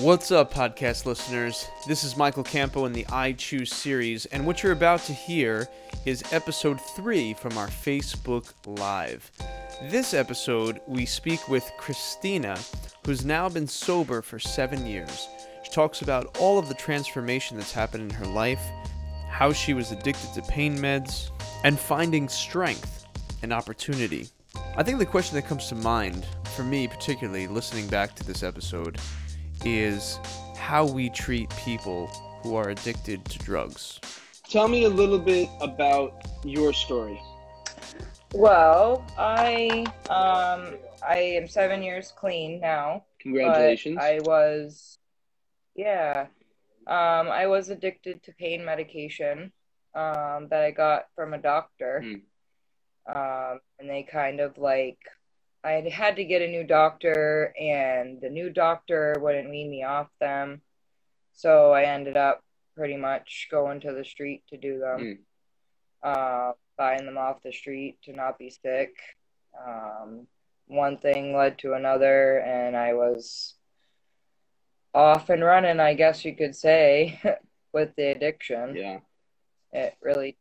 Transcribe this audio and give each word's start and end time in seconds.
What's 0.00 0.30
up, 0.30 0.52
podcast 0.52 1.06
listeners? 1.06 1.68
This 1.86 2.04
is 2.04 2.18
Michael 2.18 2.44
Campo 2.44 2.84
in 2.84 2.92
the 2.92 3.06
I 3.10 3.32
Choose 3.32 3.72
series, 3.72 4.26
and 4.26 4.46
what 4.46 4.62
you're 4.62 4.72
about 4.72 5.00
to 5.04 5.14
hear 5.14 5.66
is 6.04 6.22
episode 6.32 6.78
3 6.78 7.32
from 7.32 7.56
our 7.56 7.68
Facebook 7.68 8.52
Live. 8.66 9.30
This 9.84 10.12
episode, 10.12 10.82
we 10.86 11.06
speak 11.06 11.48
with 11.48 11.64
Christina, 11.78 12.58
who's 13.06 13.24
now 13.24 13.48
been 13.48 13.66
sober 13.66 14.20
for 14.20 14.38
seven 14.38 14.84
years. 14.84 15.28
She 15.64 15.70
talks 15.70 16.02
about 16.02 16.36
all 16.36 16.58
of 16.58 16.68
the 16.68 16.74
transformation 16.74 17.56
that's 17.56 17.72
happened 17.72 18.12
in 18.12 18.18
her 18.18 18.26
life, 18.26 18.60
how 19.30 19.50
she 19.50 19.72
was 19.72 19.92
addicted 19.92 20.34
to 20.34 20.42
pain 20.42 20.76
meds, 20.76 21.30
and 21.64 21.78
finding 21.78 22.28
strength 22.28 23.06
and 23.42 23.50
opportunity. 23.50 24.28
I 24.76 24.82
think 24.82 24.98
the 24.98 25.06
question 25.06 25.36
that 25.36 25.48
comes 25.48 25.68
to 25.68 25.74
mind, 25.74 26.26
for 26.54 26.64
me 26.64 26.86
particularly, 26.86 27.46
listening 27.46 27.86
back 27.86 28.14
to 28.16 28.24
this 28.24 28.42
episode, 28.42 28.98
is 29.64 30.18
how 30.56 30.84
we 30.84 31.08
treat 31.10 31.48
people 31.56 32.06
who 32.42 32.56
are 32.56 32.70
addicted 32.70 33.24
to 33.26 33.38
drugs. 33.38 34.00
Tell 34.48 34.68
me 34.68 34.84
a 34.84 34.88
little 34.88 35.18
bit 35.18 35.48
about 35.60 36.26
your 36.44 36.72
story. 36.72 37.20
Well, 38.34 39.04
I 39.18 39.86
um 40.10 40.78
I 41.06 41.18
am 41.18 41.46
seven 41.48 41.82
years 41.82 42.12
clean 42.16 42.60
now. 42.60 43.04
Congratulations. 43.20 43.98
I 44.00 44.20
was, 44.22 44.98
yeah, 45.74 46.26
um, 46.86 47.28
I 47.28 47.46
was 47.46 47.70
addicted 47.70 48.22
to 48.24 48.32
pain 48.32 48.64
medication 48.64 49.52
um, 49.94 50.48
that 50.50 50.62
I 50.62 50.70
got 50.70 51.06
from 51.14 51.34
a 51.34 51.38
doctor. 51.38 52.02
Hmm. 52.02 53.16
Um, 53.16 53.60
and 53.78 53.88
they 53.88 54.02
kind 54.02 54.40
of 54.40 54.58
like, 54.58 54.98
I 55.66 55.72
had 55.72 55.88
had 55.88 56.16
to 56.16 56.24
get 56.24 56.42
a 56.42 56.48
new 56.48 56.62
doctor, 56.62 57.52
and 57.60 58.20
the 58.20 58.30
new 58.30 58.50
doctor 58.50 59.16
wouldn't 59.20 59.50
wean 59.50 59.68
me 59.68 59.82
off 59.82 60.06
them. 60.20 60.60
So 61.32 61.72
I 61.72 61.82
ended 61.82 62.16
up 62.16 62.44
pretty 62.76 62.96
much 62.96 63.48
going 63.50 63.80
to 63.80 63.92
the 63.92 64.04
street 64.04 64.44
to 64.50 64.56
do 64.56 64.78
them, 64.78 65.18
uh, 66.04 66.52
buying 66.78 67.04
them 67.04 67.18
off 67.18 67.42
the 67.42 67.52
street 67.52 67.98
to 68.04 68.12
not 68.12 68.38
be 68.38 68.48
sick. 68.50 68.94
Um, 69.66 70.28
one 70.68 70.98
thing 70.98 71.36
led 71.36 71.58
to 71.58 71.72
another, 71.72 72.38
and 72.38 72.76
I 72.76 72.94
was 72.94 73.54
off 74.94 75.30
and 75.30 75.42
running, 75.42 75.80
I 75.80 75.94
guess 75.94 76.24
you 76.24 76.36
could 76.36 76.54
say, 76.54 77.20
with 77.72 77.90
the 77.96 78.12
addiction. 78.12 78.76
yeah. 78.76 78.98
It 79.72 79.96
really 80.00 80.36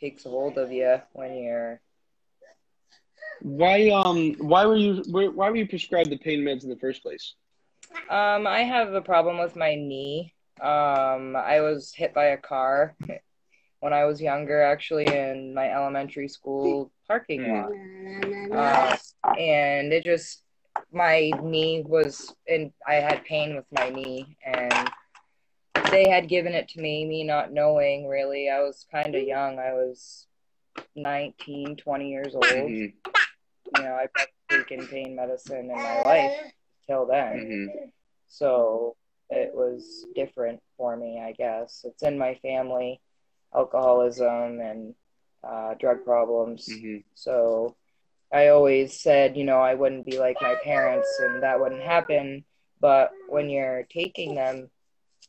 takes 0.00 0.24
a 0.24 0.30
hold 0.30 0.56
of 0.56 0.72
you 0.72 1.02
when 1.12 1.36
you're. 1.36 1.80
Why 3.42 3.90
um 3.90 4.34
why 4.38 4.66
were 4.66 4.76
you 4.76 5.02
why 5.08 5.28
why 5.28 5.50
were 5.50 5.56
you 5.56 5.68
prescribed 5.68 6.10
the 6.10 6.18
pain 6.18 6.40
meds 6.40 6.64
in 6.64 6.70
the 6.70 6.76
first 6.76 7.02
place? 7.02 7.34
Um, 8.08 8.46
I 8.46 8.60
have 8.60 8.94
a 8.94 9.02
problem 9.02 9.38
with 9.38 9.56
my 9.56 9.74
knee. 9.74 10.32
Um, 10.60 11.36
I 11.36 11.60
was 11.60 11.92
hit 11.94 12.14
by 12.14 12.26
a 12.26 12.36
car 12.36 12.96
when 13.80 13.92
I 13.92 14.04
was 14.04 14.20
younger, 14.20 14.62
actually, 14.62 15.06
in 15.06 15.54
my 15.54 15.70
elementary 15.70 16.28
school 16.28 16.90
parking 17.06 17.46
lot. 17.52 17.70
Uh, 18.52 18.96
and 19.38 19.92
it 19.92 20.04
just 20.04 20.42
my 20.92 21.30
knee 21.42 21.82
was 21.86 22.34
and 22.48 22.72
I 22.86 22.94
had 22.94 23.24
pain 23.24 23.56
with 23.56 23.66
my 23.72 23.90
knee 23.90 24.36
and 24.44 24.90
they 25.90 26.08
had 26.08 26.28
given 26.28 26.52
it 26.52 26.68
to 26.70 26.80
me 26.80 27.04
me 27.06 27.24
not 27.24 27.52
knowing 27.52 28.06
really 28.06 28.50
I 28.50 28.60
was 28.60 28.86
kind 28.90 29.14
of 29.14 29.22
young 29.22 29.58
I 29.58 29.72
was 29.72 30.26
19 30.94 31.76
20 31.76 32.10
years 32.10 32.34
old 32.34 32.44
you 33.76 33.82
know 33.84 33.94
I've 33.94 34.10
taken 34.48 34.86
pain 34.86 35.14
medicine 35.16 35.70
in 35.70 35.76
my 35.76 36.02
life 36.02 36.52
till 36.86 37.06
then 37.06 37.36
mhm. 37.36 37.90
so 38.28 38.96
it 39.30 39.50
was 39.54 40.06
different 40.14 40.60
for 40.76 40.96
me 40.96 41.20
I 41.20 41.32
guess 41.32 41.84
it's 41.84 42.02
in 42.02 42.18
my 42.18 42.34
family 42.36 43.00
alcoholism 43.54 44.60
and 44.60 44.94
uh, 45.44 45.74
drug 45.74 46.04
problems 46.04 46.68
Mhm. 46.68 47.04
so 47.14 47.74
I 48.32 48.48
always 48.48 49.00
said, 49.00 49.36
you 49.36 49.44
know, 49.44 49.60
I 49.60 49.74
wouldn't 49.74 50.04
be 50.04 50.18
like 50.18 50.36
my 50.42 50.56
parents 50.64 51.08
and 51.20 51.40
that 51.44 51.60
wouldn't 51.60 51.82
happen. 51.82 52.44
But 52.80 53.12
when 53.28 53.48
you're 53.48 53.84
taking 53.84 54.34
them 54.34 54.68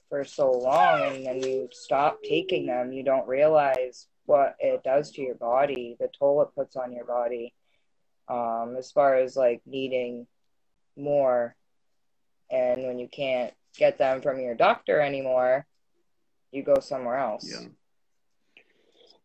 for 0.10 0.24
so 0.26 0.52
long 0.52 1.04
and 1.04 1.24
then 1.24 1.44
you 1.44 1.70
stop 1.72 2.24
taking 2.24 2.66
them, 2.66 2.92
you 2.92 3.04
don't 3.04 3.28
realize 3.28 4.08
what 4.26 4.56
it 4.60 4.84
does 4.84 5.12
to 5.12 5.22
your 5.22 5.36
body, 5.36 5.96
the 6.00 6.10
toll 6.18 6.42
it 6.42 6.50
puts 6.56 6.76
on 6.76 6.92
your 6.92 7.06
body. 7.06 7.54
Um, 8.28 8.76
as 8.78 8.92
far 8.92 9.16
as 9.16 9.36
like 9.36 9.62
needing 9.66 10.28
more. 10.96 11.56
And 12.50 12.84
when 12.84 13.00
you 13.00 13.08
can't 13.08 13.54
get 13.78 13.98
them 13.98 14.22
from 14.22 14.40
your 14.40 14.56
doctor 14.56 15.00
anymore, 15.00 15.66
you 16.52 16.64
go 16.64 16.80
somewhere 16.80 17.18
else. 17.18 17.50
Yeah. 17.50 17.68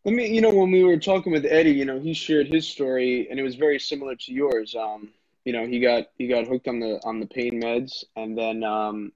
Let 0.05 0.15
me, 0.15 0.27
you 0.27 0.41
know, 0.41 0.53
when 0.53 0.71
we 0.71 0.83
were 0.83 0.97
talking 0.97 1.31
with 1.31 1.45
Eddie, 1.45 1.71
you 1.71 1.85
know, 1.85 1.99
he 1.99 2.13
shared 2.13 2.47
his 2.47 2.67
story 2.67 3.27
and 3.29 3.39
it 3.39 3.43
was 3.43 3.55
very 3.55 3.79
similar 3.79 4.15
to 4.15 4.33
yours. 4.33 4.75
Um, 4.75 5.09
you 5.45 5.53
know, 5.53 5.65
he 5.65 5.79
got 5.79 6.07
he 6.17 6.27
got 6.27 6.47
hooked 6.47 6.67
on 6.67 6.79
the 6.79 6.99
on 7.05 7.19
the 7.19 7.25
pain 7.25 7.61
meds 7.61 8.03
and 8.15 8.37
then 8.37 8.63
um, 8.63 9.13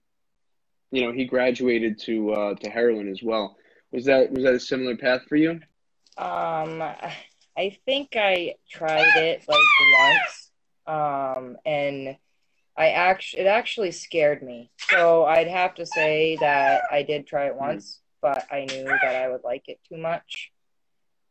you 0.92 1.06
know, 1.06 1.12
he 1.12 1.26
graduated 1.26 2.00
to 2.00 2.32
uh 2.32 2.56
to 2.56 2.70
heroin 2.70 3.10
as 3.10 3.22
well. 3.22 3.58
Was 3.92 4.06
that 4.06 4.32
was 4.32 4.44
that 4.44 4.54
a 4.54 4.60
similar 4.60 4.96
path 4.96 5.24
for 5.28 5.36
you? 5.36 5.60
Um, 6.18 6.82
I 7.58 7.76
think 7.86 8.10
I 8.16 8.56
tried 8.70 9.16
it 9.16 9.44
like 9.48 9.58
once, 9.92 10.52
um, 10.86 11.58
and 11.66 12.16
I 12.78 12.90
actually 12.90 13.42
it 13.44 13.48
actually 13.48 13.92
scared 13.92 14.44
me. 14.44 14.70
So 14.90 15.26
I'd 15.26 15.48
have 15.48 15.74
to 15.76 15.86
say 15.86 16.38
that 16.40 16.84
I 16.92 17.02
did 17.02 17.26
try 17.26 17.48
it 17.48 17.56
once, 17.56 18.00
but 18.22 18.46
I 18.52 18.66
knew 18.66 18.84
that 18.86 19.16
I 19.16 19.28
would 19.28 19.44
like 19.44 19.68
it 19.68 19.80
too 19.90 19.98
much, 19.98 20.52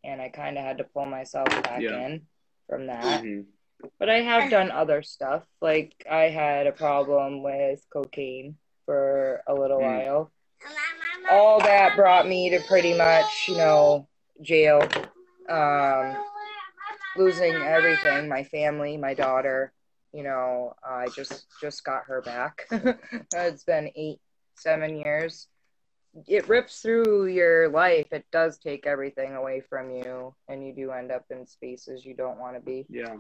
and 0.03 0.21
I 0.21 0.29
kind 0.29 0.59
of 0.59 0.65
had 0.65 0.79
to 0.79 0.85
pull 0.85 1.07
myself 1.07 1.47
back 1.63 1.83
Yeah. 1.83 2.07
in 2.07 2.27
from 2.69 2.89
that. 2.89 3.23
Mhm. 3.23 3.47
But 3.99 4.11
I 4.11 4.23
have 4.23 4.51
done 4.51 4.73
other 4.73 5.03
stuff. 5.03 5.45
Like 5.61 5.95
I 6.11 6.25
had 6.25 6.67
a 6.67 6.73
problem 6.73 7.43
with 7.45 7.87
cocaine 7.91 8.57
for 8.85 9.45
a 9.47 9.55
little 9.55 9.79
Mm. 9.79 9.83
while. 9.83 10.33
All 11.31 11.61
that 11.61 11.95
brought 11.95 12.27
me 12.27 12.51
to 12.51 12.61
pretty 12.67 12.95
much, 12.95 13.49
you 13.49 13.57
know, 13.57 14.09
jail, 14.41 14.81
um, 15.49 16.17
losing 17.17 17.55
everything, 17.55 18.29
my 18.29 18.45
family, 18.45 18.97
my 18.97 19.15
daughter. 19.15 19.73
You 20.13 20.23
know, 20.23 20.75
I 20.85 21.09
just 21.09 21.47
just 21.61 21.85
got 21.85 22.05
her 22.07 22.23
back. 22.23 22.67
it's 23.35 23.65
been 23.65 23.91
eight, 23.97 24.21
seven 24.55 24.97
years. 24.97 25.49
It 26.27 26.49
rips 26.49 26.81
through 26.81 27.27
your 27.27 27.69
life. 27.69 28.07
It 28.11 28.25
does 28.33 28.59
take 28.59 28.87
everything 28.87 29.35
away 29.35 29.61
from 29.69 29.91
you, 29.91 30.35
and 30.49 30.67
you 30.67 30.73
do 30.73 30.91
end 30.91 31.13
up 31.13 31.27
in 31.31 31.47
spaces 31.47 32.07
you 32.07 32.15
don't 32.15 32.39
want 32.39 32.55
to 32.57 32.61
be. 32.61 32.87
Yeah. 32.89 33.17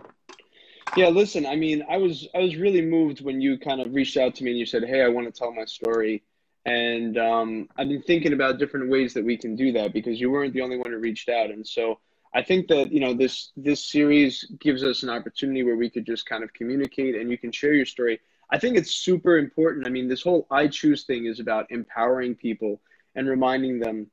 Yeah, 0.96 1.08
listen, 1.08 1.44
I 1.44 1.56
mean, 1.56 1.84
I 1.90 1.96
was 1.96 2.28
I 2.34 2.38
was 2.38 2.56
really 2.56 2.80
moved 2.80 3.20
when 3.20 3.40
you 3.40 3.58
kind 3.58 3.80
of 3.80 3.92
reached 3.92 4.16
out 4.16 4.34
to 4.36 4.44
me 4.44 4.50
and 4.50 4.58
you 4.58 4.64
said, 4.64 4.84
"Hey, 4.84 5.02
I 5.02 5.08
want 5.08 5.26
to 5.26 5.36
tell 5.36 5.52
my 5.52 5.64
story." 5.64 6.22
And 6.64 7.16
um, 7.16 7.68
I've 7.76 7.88
been 7.88 8.02
thinking 8.02 8.32
about 8.32 8.58
different 8.58 8.90
ways 8.90 9.14
that 9.14 9.24
we 9.24 9.36
can 9.36 9.54
do 9.54 9.72
that 9.72 9.92
because 9.92 10.20
you 10.20 10.30
weren't 10.30 10.52
the 10.52 10.62
only 10.62 10.76
one 10.76 10.90
who 10.90 10.98
reached 10.98 11.28
out. 11.28 11.50
And 11.50 11.66
so 11.66 12.00
I 12.34 12.42
think 12.42 12.68
that, 12.68 12.92
you 12.92 13.00
know, 13.00 13.14
this 13.14 13.52
this 13.56 13.84
series 13.84 14.44
gives 14.60 14.84
us 14.84 15.02
an 15.02 15.10
opportunity 15.10 15.62
where 15.62 15.76
we 15.76 15.90
could 15.90 16.06
just 16.06 16.26
kind 16.26 16.44
of 16.44 16.52
communicate 16.52 17.14
and 17.14 17.30
you 17.30 17.38
can 17.38 17.52
share 17.52 17.72
your 17.72 17.86
story. 17.86 18.20
I 18.50 18.58
think 18.58 18.76
it's 18.76 18.92
super 18.92 19.38
important. 19.38 19.86
I 19.86 19.90
mean, 19.90 20.08
this 20.08 20.22
whole 20.22 20.46
I 20.50 20.68
choose 20.68 21.04
thing 21.04 21.26
is 21.26 21.40
about 21.40 21.70
empowering 21.70 22.34
people 22.34 22.80
and 23.14 23.28
reminding 23.28 23.80
them 23.80 24.10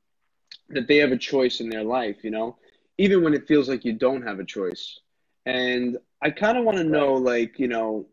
that 0.69 0.87
they 0.87 0.97
have 0.97 1.11
a 1.11 1.17
choice 1.17 1.59
in 1.59 1.69
their 1.69 1.83
life, 1.83 2.23
you 2.23 2.31
know, 2.31 2.57
even 2.97 3.23
when 3.23 3.33
it 3.33 3.47
feels 3.47 3.67
like 3.67 3.85
you 3.85 3.93
don't 3.93 4.25
have 4.25 4.39
a 4.39 4.45
choice. 4.45 4.99
And 5.45 5.97
I 6.21 6.29
kind 6.29 6.57
of 6.57 6.63
want 6.63 6.77
to 6.77 6.83
know, 6.85 7.13
like, 7.15 7.59
you 7.59 7.67
know, 7.67 8.07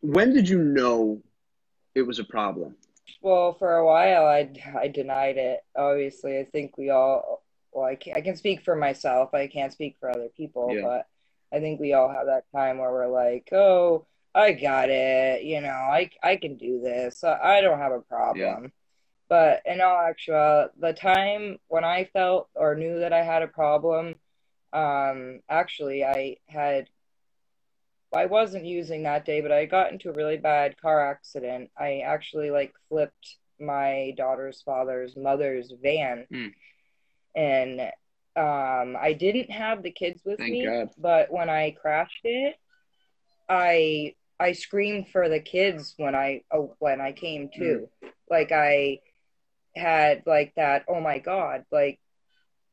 when 0.00 0.32
did 0.32 0.48
you 0.48 0.62
know 0.62 1.20
it 1.94 2.02
was 2.02 2.20
a 2.20 2.24
problem? 2.24 2.76
Well, 3.20 3.54
for 3.54 3.76
a 3.76 3.84
while, 3.84 4.26
I 4.26 4.48
I 4.78 4.88
denied 4.88 5.36
it. 5.36 5.60
Obviously, 5.74 6.38
I 6.38 6.44
think 6.44 6.78
we 6.78 6.90
all. 6.90 7.42
Well, 7.76 7.84
I 7.84 7.94
can 7.94 8.14
I 8.16 8.22
can 8.22 8.36
speak 8.36 8.62
for 8.62 8.74
myself. 8.74 9.34
I 9.34 9.48
can't 9.48 9.70
speak 9.70 9.96
for 10.00 10.10
other 10.10 10.30
people, 10.34 10.74
Yeah. 10.74 10.80
but 10.82 11.06
I 11.54 11.60
think 11.60 11.78
we 11.78 11.92
all 11.92 12.08
have 12.08 12.24
that 12.24 12.50
time 12.50 12.78
where 12.78 12.90
we're 12.90 13.06
like, 13.06 13.52
"Oh, 13.52 14.06
I 14.34 14.52
got 14.52 14.88
it. 14.88 15.42
You 15.42 15.60
know, 15.60 15.68
I 15.68 16.08
I 16.22 16.36
can 16.36 16.56
do 16.56 16.80
this. 16.80 17.22
I, 17.22 17.58
I 17.58 17.60
don't 17.60 17.78
have 17.78 17.92
a 17.92 18.00
problem." 18.00 18.72
But 19.28 19.60
in 19.66 19.82
all 19.82 19.98
actuality, 19.98 20.72
the 20.78 20.94
time 20.94 21.58
when 21.68 21.84
I 21.84 22.04
felt 22.04 22.48
or 22.54 22.76
knew 22.76 23.00
that 23.00 23.12
I 23.12 23.22
had 23.22 23.42
a 23.42 23.48
problem, 23.48 24.14
um, 24.72 25.40
actually, 25.50 26.02
I 26.02 26.38
had 26.46 26.88
I 28.14 28.24
wasn't 28.24 28.64
using 28.64 29.02
that 29.02 29.26
day, 29.26 29.42
but 29.42 29.52
I 29.52 29.66
got 29.66 29.92
into 29.92 30.08
a 30.08 30.14
really 30.14 30.38
bad 30.38 30.80
car 30.80 31.10
accident. 31.10 31.70
I 31.76 31.98
actually 31.98 32.50
like 32.50 32.72
flipped 32.88 33.36
my 33.60 34.14
daughter's 34.16 34.62
father's 34.62 35.14
mother's 35.14 35.74
van. 35.82 36.26
Hmm. 36.30 36.48
And 37.36 37.80
um 38.34 38.96
I 39.00 39.14
didn't 39.18 39.50
have 39.50 39.82
the 39.82 39.92
kids 39.92 40.22
with 40.24 40.38
Thank 40.38 40.52
me, 40.52 40.66
God. 40.66 40.90
but 40.98 41.32
when 41.32 41.48
I 41.48 41.70
crashed 41.70 42.24
it, 42.24 42.56
I 43.48 44.14
I 44.40 44.52
screamed 44.52 45.08
for 45.08 45.28
the 45.28 45.40
kids 45.40 45.94
when 45.96 46.14
I 46.14 46.42
oh, 46.52 46.74
when 46.78 47.00
I 47.00 47.12
came 47.12 47.50
to. 47.56 47.88
Like 48.28 48.50
I 48.52 49.00
had 49.76 50.22
like 50.26 50.54
that, 50.56 50.84
oh 50.88 51.00
my 51.00 51.18
god, 51.18 51.64
like 51.70 52.00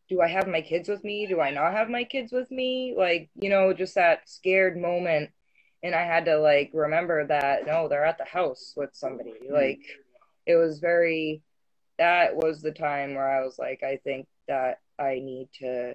do 0.10 0.21
I 0.21 0.27
have 0.27 0.48
my 0.48 0.62
kids 0.62 0.89
with 0.89 1.04
me? 1.04 1.27
Do 1.27 1.39
I 1.39 1.51
not 1.51 1.74
have 1.74 1.89
my 1.89 2.04
kids 2.04 2.31
with 2.31 2.51
me? 2.51 2.94
Like, 2.95 3.30
you 3.36 3.50
know, 3.50 3.74
just 3.74 3.95
that 3.95 4.30
scared 4.30 4.77
moment 4.77 5.30
and 5.83 5.94
I 5.94 6.04
had 6.04 6.25
to 6.25 6.38
like 6.39 6.71
remember 6.74 7.27
that 7.27 7.68
no, 7.68 7.88
they're 7.88 8.06
at 8.06 8.18
the 8.18 8.25
house 8.25 8.74
with 8.75 8.92
somebody. 8.94 9.33
Like 9.50 9.80
it 10.45 10.56
was 10.56 10.80
very 10.80 11.42
that 12.00 12.36
was 12.36 12.62
the 12.62 12.71
time 12.71 13.13
where 13.13 13.30
I 13.30 13.44
was 13.45 13.59
like 13.59 13.83
I 13.83 13.98
think 14.04 14.27
that 14.48 14.80
I 15.00 15.16
need 15.16 15.50
to 15.60 15.94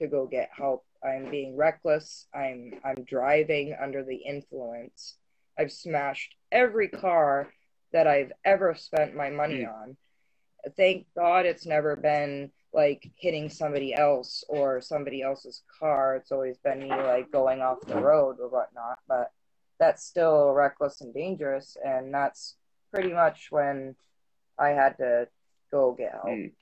to 0.00 0.06
go 0.06 0.26
get 0.26 0.50
help. 0.56 0.84
I'm 1.04 1.30
being 1.30 1.56
reckless. 1.56 2.26
I'm 2.34 2.80
I'm 2.84 3.04
driving 3.04 3.76
under 3.80 4.04
the 4.04 4.16
influence. 4.16 5.16
I've 5.58 5.72
smashed 5.72 6.34
every 6.52 6.88
car 6.88 7.48
that 7.92 8.06
I've 8.06 8.32
ever 8.44 8.74
spent 8.74 9.14
my 9.16 9.30
money 9.30 9.64
Mm. 9.64 9.72
on. 9.74 9.96
Thank 10.76 11.06
God 11.14 11.46
it's 11.46 11.66
never 11.66 11.96
been 11.96 12.52
like 12.72 13.10
hitting 13.16 13.48
somebody 13.48 13.94
else 13.94 14.44
or 14.48 14.80
somebody 14.80 15.22
else's 15.22 15.62
car. 15.80 16.16
It's 16.16 16.30
always 16.32 16.58
been 16.58 16.80
me 16.80 16.90
like 16.90 17.30
going 17.32 17.60
off 17.60 17.80
the 17.80 18.00
road 18.00 18.36
or 18.40 18.48
whatnot. 18.48 18.98
But 19.08 19.32
that's 19.78 20.04
still 20.04 20.50
reckless 20.52 21.00
and 21.00 21.14
dangerous. 21.14 21.76
And 21.82 22.12
that's 22.12 22.56
pretty 22.92 23.12
much 23.12 23.48
when 23.50 23.96
I 24.58 24.70
had 24.70 24.98
to 24.98 25.28
go 25.70 25.92
get 25.92 26.12
help. 26.12 26.26
Mm. 26.26 26.52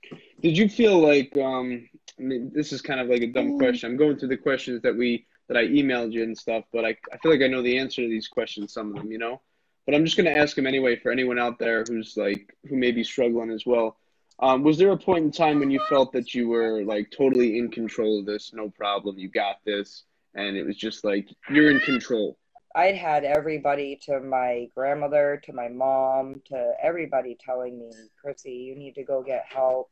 Did 0.40 0.56
you 0.56 0.68
feel 0.68 0.98
like 0.98 1.36
um 1.36 1.88
I 2.18 2.22
mean 2.22 2.50
this 2.54 2.72
is 2.72 2.82
kind 2.82 3.00
of 3.00 3.08
like 3.08 3.22
a 3.22 3.26
dumb 3.26 3.58
question. 3.58 3.90
I'm 3.90 3.96
going 3.96 4.18
through 4.18 4.28
the 4.28 4.36
questions 4.36 4.82
that 4.82 4.96
we 4.96 5.26
that 5.48 5.56
I 5.56 5.66
emailed 5.66 6.12
you 6.12 6.22
and 6.22 6.36
stuff, 6.36 6.64
but 6.72 6.84
I 6.84 6.96
I 7.12 7.18
feel 7.18 7.32
like 7.32 7.42
I 7.42 7.48
know 7.48 7.62
the 7.62 7.78
answer 7.78 8.02
to 8.02 8.08
these 8.08 8.28
questions, 8.28 8.72
some 8.72 8.90
of 8.90 8.96
them, 8.96 9.10
you 9.10 9.18
know? 9.18 9.40
But 9.84 9.94
I'm 9.94 10.04
just 10.04 10.16
gonna 10.16 10.30
ask 10.30 10.56
them 10.56 10.66
anyway 10.66 10.96
for 10.96 11.12
anyone 11.12 11.38
out 11.38 11.58
there 11.58 11.84
who's 11.86 12.16
like 12.16 12.56
who 12.68 12.76
may 12.76 12.92
be 12.92 13.04
struggling 13.04 13.50
as 13.50 13.64
well. 13.64 13.96
Um, 14.38 14.62
was 14.62 14.76
there 14.76 14.90
a 14.90 14.98
point 14.98 15.24
in 15.24 15.30
time 15.30 15.60
when 15.60 15.70
you 15.70 15.80
felt 15.88 16.12
that 16.12 16.34
you 16.34 16.48
were 16.48 16.82
like 16.84 17.10
totally 17.10 17.58
in 17.58 17.70
control 17.70 18.20
of 18.20 18.26
this, 18.26 18.52
no 18.52 18.68
problem, 18.68 19.18
you 19.18 19.30
got 19.30 19.64
this, 19.64 20.04
and 20.34 20.56
it 20.56 20.66
was 20.66 20.76
just 20.76 21.04
like 21.04 21.28
you're 21.48 21.70
in 21.70 21.80
control? 21.80 22.36
I'd 22.76 22.94
had 22.94 23.24
everybody 23.24 23.98
to 24.02 24.20
my 24.20 24.68
grandmother, 24.74 25.40
to 25.44 25.52
my 25.54 25.68
mom, 25.68 26.42
to 26.48 26.74
everybody 26.80 27.34
telling 27.40 27.78
me, 27.78 27.90
Chrissy, 28.20 28.52
you 28.52 28.76
need 28.76 28.94
to 28.96 29.02
go 29.02 29.22
get 29.22 29.46
help. 29.48 29.90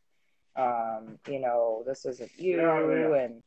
Um, 0.54 1.18
you 1.26 1.40
know, 1.40 1.82
this 1.86 2.04
isn't 2.04 2.30
you. 2.36 3.14
And 3.14 3.42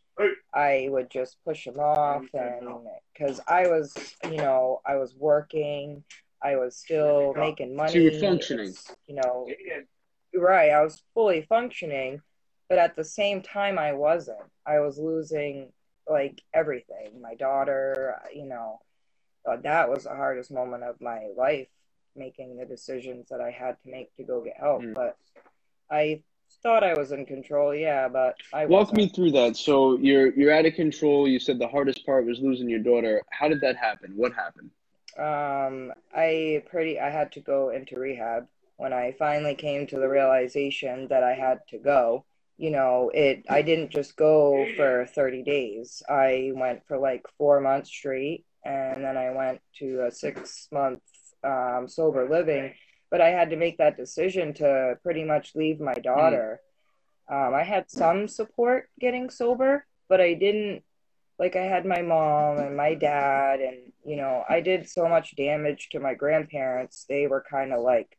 I 0.56 0.88
would 0.90 1.12
just 1.12 1.38
push 1.46 1.66
them 1.66 1.80
off. 1.80 2.26
And 2.34 2.68
because 3.14 3.40
I 3.48 3.68
was, 3.68 3.96
you 4.24 4.38
know, 4.38 4.82
I 4.88 4.96
was 4.96 5.14
working, 5.16 6.04
I 6.44 6.56
was 6.56 6.76
still 6.76 7.36
making 7.38 7.76
money. 7.76 7.92
So 7.92 8.00
you 8.00 8.12
were 8.12 8.20
functioning. 8.20 8.74
You 9.06 9.16
know, 9.18 9.48
right. 10.36 10.72
I 10.72 10.82
was 10.82 11.04
fully 11.14 11.44
functioning, 11.48 12.22
but 12.70 12.80
at 12.80 12.96
the 12.96 13.04
same 13.04 13.44
time, 13.44 13.78
I 13.78 13.94
wasn't. 13.94 14.42
I 14.66 14.80
was 14.80 14.98
losing 14.98 15.72
like 16.10 16.42
everything. 16.56 17.22
My 17.22 17.36
daughter, 17.36 18.20
you 18.34 18.48
know, 18.48 18.80
uh, 19.48 19.58
that 19.64 19.90
was 19.90 20.04
the 20.04 20.10
hardest 20.10 20.52
moment 20.52 20.84
of 20.84 21.00
my 21.02 21.28
life, 21.36 21.68
making 22.16 22.58
the 22.58 22.66
decisions 22.66 23.30
that 23.30 23.42
I 23.42 23.52
had 23.52 23.78
to 23.84 23.90
make 23.90 24.16
to 24.18 24.24
go 24.24 24.42
get 24.42 24.58
help. 24.60 24.82
Mm. 24.82 24.94
But 24.94 25.18
I 25.90 26.24
thought 26.64 26.84
I 26.84 26.94
was 26.94 27.12
in 27.12 27.26
control, 27.26 27.74
yeah, 27.74 28.08
but 28.08 28.36
I 28.54 28.66
Walk 28.66 28.92
wasn't. 28.92 28.98
me 28.98 29.10
through 29.10 29.32
that. 29.32 29.58
So 29.58 29.98
you're 29.98 30.34
you're 30.34 30.54
out 30.54 30.66
of 30.66 30.74
control. 30.74 31.28
You 31.28 31.40
said 31.40 31.60
the 31.60 31.68
hardest 31.68 32.06
part 32.06 32.26
was 32.26 32.40
losing 32.40 32.70
your 32.70 32.80
daughter. 32.80 33.22
How 33.32 33.48
did 33.48 33.62
that 33.62 33.78
happen? 33.78 34.14
What 34.16 34.34
happened? 34.34 34.72
Um, 35.18 35.94
I 36.16 36.64
pretty 36.70 37.00
I 37.00 37.10
had 37.10 37.32
to 37.34 37.42
go 37.42 37.70
into 37.70 38.00
rehab 38.00 38.48
when 38.78 38.94
I 38.94 39.16
finally 39.18 39.56
came 39.56 39.88
to 39.88 40.00
the 40.00 40.08
realization 40.08 41.08
that 41.10 41.24
I 41.24 41.34
had 41.34 41.60
to 41.70 41.78
go. 41.78 42.26
You 42.58 42.72
know, 42.72 43.12
it 43.14 43.46
I 43.50 43.62
didn't 43.62 43.92
just 43.92 44.16
go 44.16 44.68
for 44.76 45.06
30 45.14 45.44
days. 45.44 46.02
I 46.10 46.52
went 46.56 46.86
for 46.88 46.98
like 46.98 47.26
4 47.38 47.62
months 47.62 47.90
straight 47.90 48.46
and 48.68 49.04
then 49.04 49.18
I 49.18 49.32
went 49.32 49.62
to 49.80 50.06
a 50.08 50.12
6 50.12 50.68
month 50.72 51.02
um 51.44 51.88
sober 51.88 52.28
living, 52.30 52.74
but 53.10 53.22
I 53.22 53.30
had 53.30 53.50
to 53.52 53.56
make 53.56 53.78
that 53.78 53.98
decision 53.98 54.54
to 54.56 54.98
pretty 55.04 55.24
much 55.24 55.56
leave 55.56 55.80
my 55.80 55.94
daughter. 55.94 56.60
Um, 57.30 57.54
I 57.54 57.64
had 57.64 57.90
some 57.90 58.28
support 58.28 58.90
getting 59.00 59.30
sober, 59.30 59.86
but 60.10 60.22
I 60.22 60.34
didn't 60.34 60.84
like 61.40 61.56
I 61.56 61.64
had 61.64 61.86
my 61.86 62.02
mom 62.02 62.58
and 62.58 62.76
my 62.76 62.96
dad 62.96 63.60
and 63.60 63.78
you 64.04 64.16
know 64.16 64.44
I 64.50 64.60
did 64.62 64.90
so 64.90 65.08
much 65.08 65.36
damage 65.36 65.90
to 65.92 66.00
my 66.00 66.14
grandparents. 66.14 67.06
They 67.08 67.28
were 67.28 67.44
kind 67.50 67.74
of 67.74 67.82
like 67.82 68.18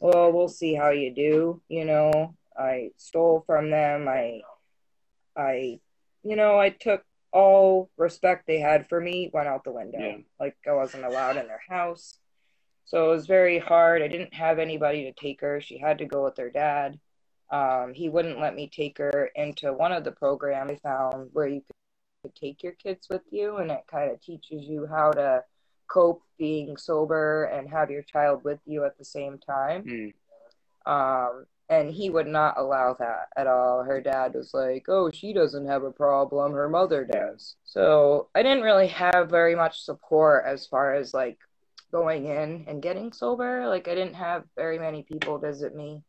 well 0.00 0.32
we'll 0.32 0.48
see 0.48 0.74
how 0.74 0.90
you 0.90 1.12
do 1.14 1.60
you 1.68 1.84
know? 1.84 2.34
I 2.56 2.90
stole 2.96 3.42
from 3.46 3.70
them. 3.70 4.08
I 4.08 4.40
I 5.36 5.80
you 6.22 6.36
know 6.36 6.58
I 6.58 6.70
took 6.70 7.02
all 7.34 7.90
respect 7.96 8.46
they 8.46 8.60
had 8.60 8.88
for 8.88 9.00
me 9.00 9.28
went 9.34 9.48
out 9.48 9.64
the 9.64 9.72
window. 9.72 9.98
Yeah. 9.98 10.16
like 10.38 10.56
I 10.66 10.72
wasn't 10.72 11.04
allowed 11.04 11.36
in 11.36 11.48
their 11.48 11.62
house. 11.68 12.18
So 12.86 13.06
it 13.06 13.14
was 13.14 13.26
very 13.26 13.58
hard. 13.58 14.02
I 14.02 14.08
didn't 14.08 14.32
have 14.34 14.58
anybody 14.58 15.04
to 15.04 15.12
take 15.12 15.40
her. 15.40 15.60
She 15.60 15.76
had 15.78 15.98
to 15.98 16.06
go 16.06 16.22
with 16.24 16.36
her 16.36 16.50
dad. 16.50 16.98
Um, 17.50 17.92
he 17.92 18.08
wouldn't 18.08 18.40
let 18.40 18.54
me 18.54 18.70
take 18.72 18.98
her 18.98 19.30
into 19.34 19.72
one 19.72 19.92
of 19.92 20.04
the 20.04 20.12
programs 20.12 20.70
I 20.70 20.76
found 20.76 21.30
where 21.32 21.48
you 21.48 21.62
could 22.22 22.36
take 22.36 22.62
your 22.62 22.72
kids 22.72 23.08
with 23.10 23.22
you 23.30 23.56
and 23.56 23.70
it 23.70 23.84
kind 23.90 24.12
of 24.12 24.20
teaches 24.20 24.62
you 24.62 24.86
how 24.86 25.10
to 25.10 25.42
cope 25.88 26.22
being 26.38 26.76
sober 26.76 27.44
and 27.44 27.68
have 27.68 27.90
your 27.90 28.02
child 28.02 28.44
with 28.44 28.60
you 28.64 28.84
at 28.84 28.96
the 28.96 29.04
same 29.04 29.38
time. 29.38 29.82
Mm. 29.84 30.12
um 30.86 31.46
and 31.68 31.90
he 31.90 32.10
would 32.10 32.26
not 32.26 32.58
allow 32.58 32.94
that 32.98 33.28
at 33.36 33.46
all. 33.46 33.82
Her 33.82 34.00
dad 34.00 34.34
was 34.34 34.52
like 34.52 34.86
oh 34.88 35.10
she 35.10 35.32
doesn't 35.32 35.66
have 35.66 35.82
a 35.82 35.90
problem. 35.90 36.52
Her 36.52 36.68
mother 36.68 37.04
does. 37.04 37.56
So 37.64 38.28
i 38.34 38.42
didn't 38.42 38.64
really 38.64 38.88
have 38.88 39.30
very 39.30 39.54
much 39.54 39.82
support 39.82 40.44
as 40.46 40.66
far 40.66 40.94
as 40.94 41.14
like 41.14 41.38
going 41.92 42.26
in 42.26 42.64
and 42.68 42.82
getting 42.82 43.12
sober. 43.12 43.66
Like 43.68 43.88
i 43.88 43.94
didn't 43.94 44.14
have 44.14 44.44
very 44.56 44.78
many 44.78 45.02
people 45.02 45.38
visit 45.38 45.74
me. 45.74 46.02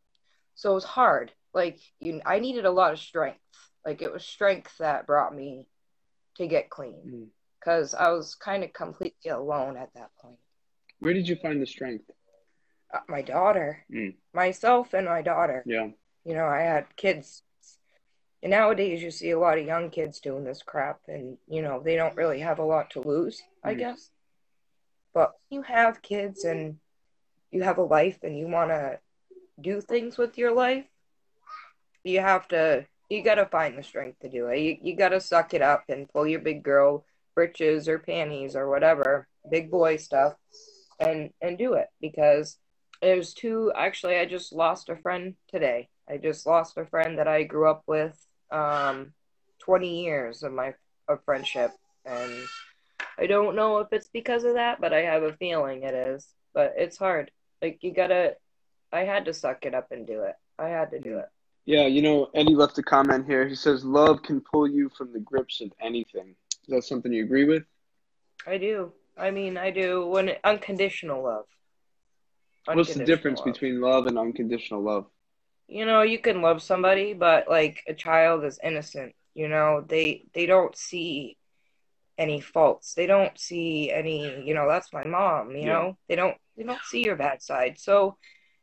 So 0.54 0.72
it 0.72 0.74
was 0.74 0.84
hard. 0.84 1.32
Like 1.54 1.78
you 2.00 2.20
i 2.26 2.38
needed 2.38 2.66
a 2.66 2.70
lot 2.70 2.92
of 2.92 2.98
strength. 2.98 3.40
Like 3.84 4.02
it 4.02 4.12
was 4.12 4.24
strength 4.24 4.76
that 4.78 5.06
brought 5.06 5.34
me 5.34 5.66
to 6.36 6.46
get 6.46 6.70
clean 6.70 7.00
hmm. 7.02 7.24
because 7.58 7.94
I 7.94 8.10
was 8.10 8.34
kind 8.34 8.62
of 8.64 8.72
completely 8.72 9.30
alone 9.30 9.76
at 9.76 9.90
that 9.94 10.10
point. 10.20 10.38
Where 11.00 11.14
did 11.14 11.28
you 11.28 11.36
find 11.36 11.60
the 11.60 11.66
strength? 11.66 12.10
Uh, 12.96 13.00
my 13.08 13.20
daughter, 13.22 13.84
Mm. 13.90 14.14
myself, 14.32 14.94
and 14.94 15.06
my 15.06 15.20
daughter. 15.20 15.62
Yeah. 15.66 15.90
You 16.24 16.34
know, 16.34 16.46
I 16.46 16.60
had 16.60 16.96
kids. 16.96 17.42
And 18.42 18.50
nowadays, 18.50 19.02
you 19.02 19.10
see 19.10 19.30
a 19.30 19.38
lot 19.38 19.58
of 19.58 19.66
young 19.66 19.90
kids 19.90 20.20
doing 20.20 20.44
this 20.44 20.62
crap, 20.62 21.00
and 21.08 21.38
you 21.46 21.62
know 21.62 21.80
they 21.80 21.96
don't 21.96 22.16
really 22.16 22.40
have 22.40 22.58
a 22.58 22.64
lot 22.64 22.90
to 22.90 23.00
lose, 23.00 23.42
I 23.62 23.74
Mm. 23.74 23.78
guess. 23.78 24.10
But 25.12 25.38
you 25.50 25.62
have 25.62 26.02
kids, 26.02 26.44
and 26.44 26.78
you 27.50 27.62
have 27.62 27.78
a 27.78 27.82
life, 27.82 28.18
and 28.22 28.38
you 28.38 28.48
want 28.48 28.70
to 28.70 29.00
do 29.60 29.80
things 29.80 30.16
with 30.18 30.38
your 30.38 30.52
life. 30.52 30.86
You 32.04 32.20
have 32.20 32.48
to. 32.48 32.86
You 33.08 33.22
gotta 33.22 33.46
find 33.46 33.78
the 33.78 33.82
strength 33.82 34.20
to 34.20 34.28
do 34.28 34.48
it. 34.48 34.58
You, 34.58 34.78
you 34.82 34.96
gotta 34.96 35.20
suck 35.20 35.54
it 35.54 35.62
up 35.62 35.84
and 35.88 36.08
pull 36.08 36.26
your 36.26 36.40
big 36.40 36.62
girl 36.62 37.04
britches 37.34 37.88
or 37.88 37.98
panties 37.98 38.56
or 38.56 38.68
whatever, 38.68 39.28
big 39.50 39.70
boy 39.70 39.96
stuff, 39.96 40.34
and 40.98 41.32
and 41.40 41.56
do 41.58 41.74
it 41.74 41.88
because 42.00 42.58
there's 43.00 43.34
two. 43.34 43.72
Actually, 43.76 44.16
I 44.16 44.24
just 44.24 44.52
lost 44.52 44.88
a 44.88 44.96
friend 44.96 45.34
today. 45.48 45.88
I 46.08 46.16
just 46.16 46.46
lost 46.46 46.76
a 46.76 46.86
friend 46.86 47.18
that 47.18 47.28
I 47.28 47.42
grew 47.42 47.68
up 47.68 47.82
with, 47.86 48.16
um, 48.50 49.12
20 49.58 50.04
years 50.04 50.42
of 50.42 50.52
my 50.52 50.74
of 51.08 51.22
friendship, 51.24 51.70
and 52.04 52.32
I 53.18 53.26
don't 53.26 53.56
know 53.56 53.78
if 53.78 53.88
it's 53.92 54.08
because 54.08 54.44
of 54.44 54.54
that, 54.54 54.80
but 54.80 54.92
I 54.92 55.02
have 55.02 55.22
a 55.22 55.32
feeling 55.34 55.82
it 55.82 55.94
is. 55.94 56.26
But 56.52 56.74
it's 56.76 56.96
hard. 56.96 57.30
Like 57.62 57.82
you 57.82 57.92
gotta. 57.92 58.36
I 58.92 59.00
had 59.00 59.24
to 59.24 59.34
suck 59.34 59.66
it 59.66 59.74
up 59.74 59.90
and 59.90 60.06
do 60.06 60.22
it. 60.22 60.34
I 60.58 60.68
had 60.68 60.90
to 60.92 61.00
do 61.00 61.18
it. 61.18 61.28
Yeah, 61.64 61.86
you 61.86 62.00
know, 62.00 62.30
Eddie 62.34 62.54
left 62.54 62.78
a 62.78 62.82
comment 62.82 63.26
here. 63.26 63.46
He 63.46 63.56
says 63.56 63.84
love 63.84 64.22
can 64.22 64.40
pull 64.40 64.68
you 64.68 64.88
from 64.96 65.12
the 65.12 65.18
grips 65.18 65.60
of 65.60 65.72
anything. 65.80 66.36
Is 66.68 66.68
that 66.68 66.84
something 66.84 67.12
you 67.12 67.24
agree 67.24 67.44
with? 67.44 67.64
I 68.46 68.58
do. 68.58 68.92
I 69.18 69.30
mean, 69.32 69.56
I 69.56 69.70
do. 69.70 70.06
When 70.06 70.30
unconditional 70.44 71.24
love. 71.24 71.46
What's 72.66 72.94
the 72.94 73.04
difference 73.04 73.40
love. 73.40 73.54
between 73.54 73.80
love 73.80 74.06
and 74.06 74.18
unconditional 74.18 74.82
love? 74.82 75.06
you 75.68 75.84
know 75.84 76.02
you 76.02 76.18
can 76.18 76.42
love 76.42 76.62
somebody 76.62 77.12
but 77.12 77.48
like 77.48 77.82
a 77.88 77.94
child 77.94 78.44
is 78.44 78.58
innocent 78.62 79.12
you 79.34 79.48
know 79.48 79.84
they 79.88 80.24
they 80.32 80.46
don't 80.46 80.76
see 80.76 81.36
any 82.18 82.40
faults 82.40 82.94
they 82.94 83.06
don't 83.06 83.36
see 83.38 83.90
any 83.90 84.42
you 84.46 84.54
know 84.54 84.68
that's 84.68 84.92
my 84.92 85.04
mom 85.04 85.50
you 85.56 85.62
Yeah. 85.66 85.72
know 85.72 85.98
they 86.08 86.14
don't 86.14 86.36
they 86.56 86.62
don't 86.62 86.84
see 86.84 87.04
your 87.04 87.16
bad 87.16 87.42
side 87.42 87.78
so 87.78 88.16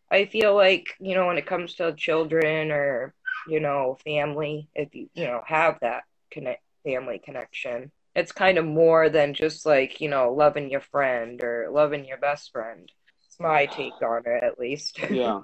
i 0.09 0.25
feel 0.25 0.55
like 0.55 0.95
you 1.01 1.13
know 1.13 1.27
when 1.27 1.37
it 1.37 1.45
comes 1.45 1.75
to 1.75 1.93
children 1.93 2.71
or 2.71 3.13
you 3.49 3.59
know 3.59 3.97
family 4.05 4.69
if 4.73 4.95
you 4.95 5.09
you 5.13 5.25
know 5.25 5.41
have 5.45 5.77
that 5.81 6.03
connect 6.31 6.63
family 6.85 7.19
connection 7.19 7.91
it's 8.15 8.31
kind 8.31 8.57
of 8.59 8.65
more 8.65 9.09
than 9.09 9.33
just 9.33 9.65
like, 9.65 9.99
you 9.99 10.07
know, 10.07 10.31
loving 10.33 10.69
your 10.69 10.81
friend 10.81 11.43
or 11.43 11.67
loving 11.71 12.05
your 12.05 12.17
best 12.19 12.51
friend. 12.51 12.91
It's 13.33 13.39
my 13.39 13.65
take 13.65 13.99
on 14.03 14.21
it, 14.27 14.43
at 14.43 14.59
least. 14.59 14.99
Yeah. 15.09 15.41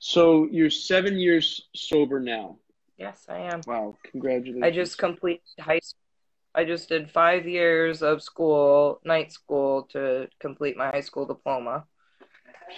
So 0.00 0.46
you're 0.50 0.68
seven 0.68 1.18
years 1.18 1.62
sober 1.74 2.20
now. 2.20 2.58
yes, 2.98 3.24
I 3.26 3.38
am. 3.38 3.62
Wow, 3.66 3.96
congratulations. 4.10 4.62
I 4.62 4.70
just 4.70 4.98
completed 4.98 5.40
high 5.58 5.78
school. 5.78 6.00
I 6.54 6.64
just 6.66 6.90
did 6.90 7.10
five 7.10 7.46
years 7.46 8.02
of 8.02 8.22
school, 8.22 9.00
night 9.02 9.32
school, 9.32 9.84
to 9.92 10.28
complete 10.40 10.76
my 10.76 10.88
high 10.90 11.00
school 11.00 11.24
diploma. 11.24 11.84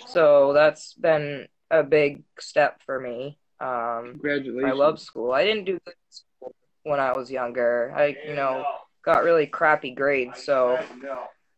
So 0.06 0.52
that's 0.52 0.94
been 0.94 1.48
a 1.68 1.82
big 1.82 2.22
step 2.38 2.80
for 2.86 3.00
me. 3.00 3.38
Um, 3.58 4.12
Congratulations. 4.12 4.70
I 4.70 4.72
love 4.72 5.00
school. 5.00 5.32
I 5.32 5.42
didn't 5.44 5.64
do 5.64 5.80
good 5.84 5.94
school 6.10 6.54
when 6.84 7.00
I 7.00 7.10
was 7.10 7.28
younger. 7.28 7.92
I, 7.96 8.16
you 8.25 8.36
know, 8.36 8.64
got 9.04 9.25
really 9.25 9.48
crappy 9.48 9.90
grades, 9.96 10.44
so 10.44 10.78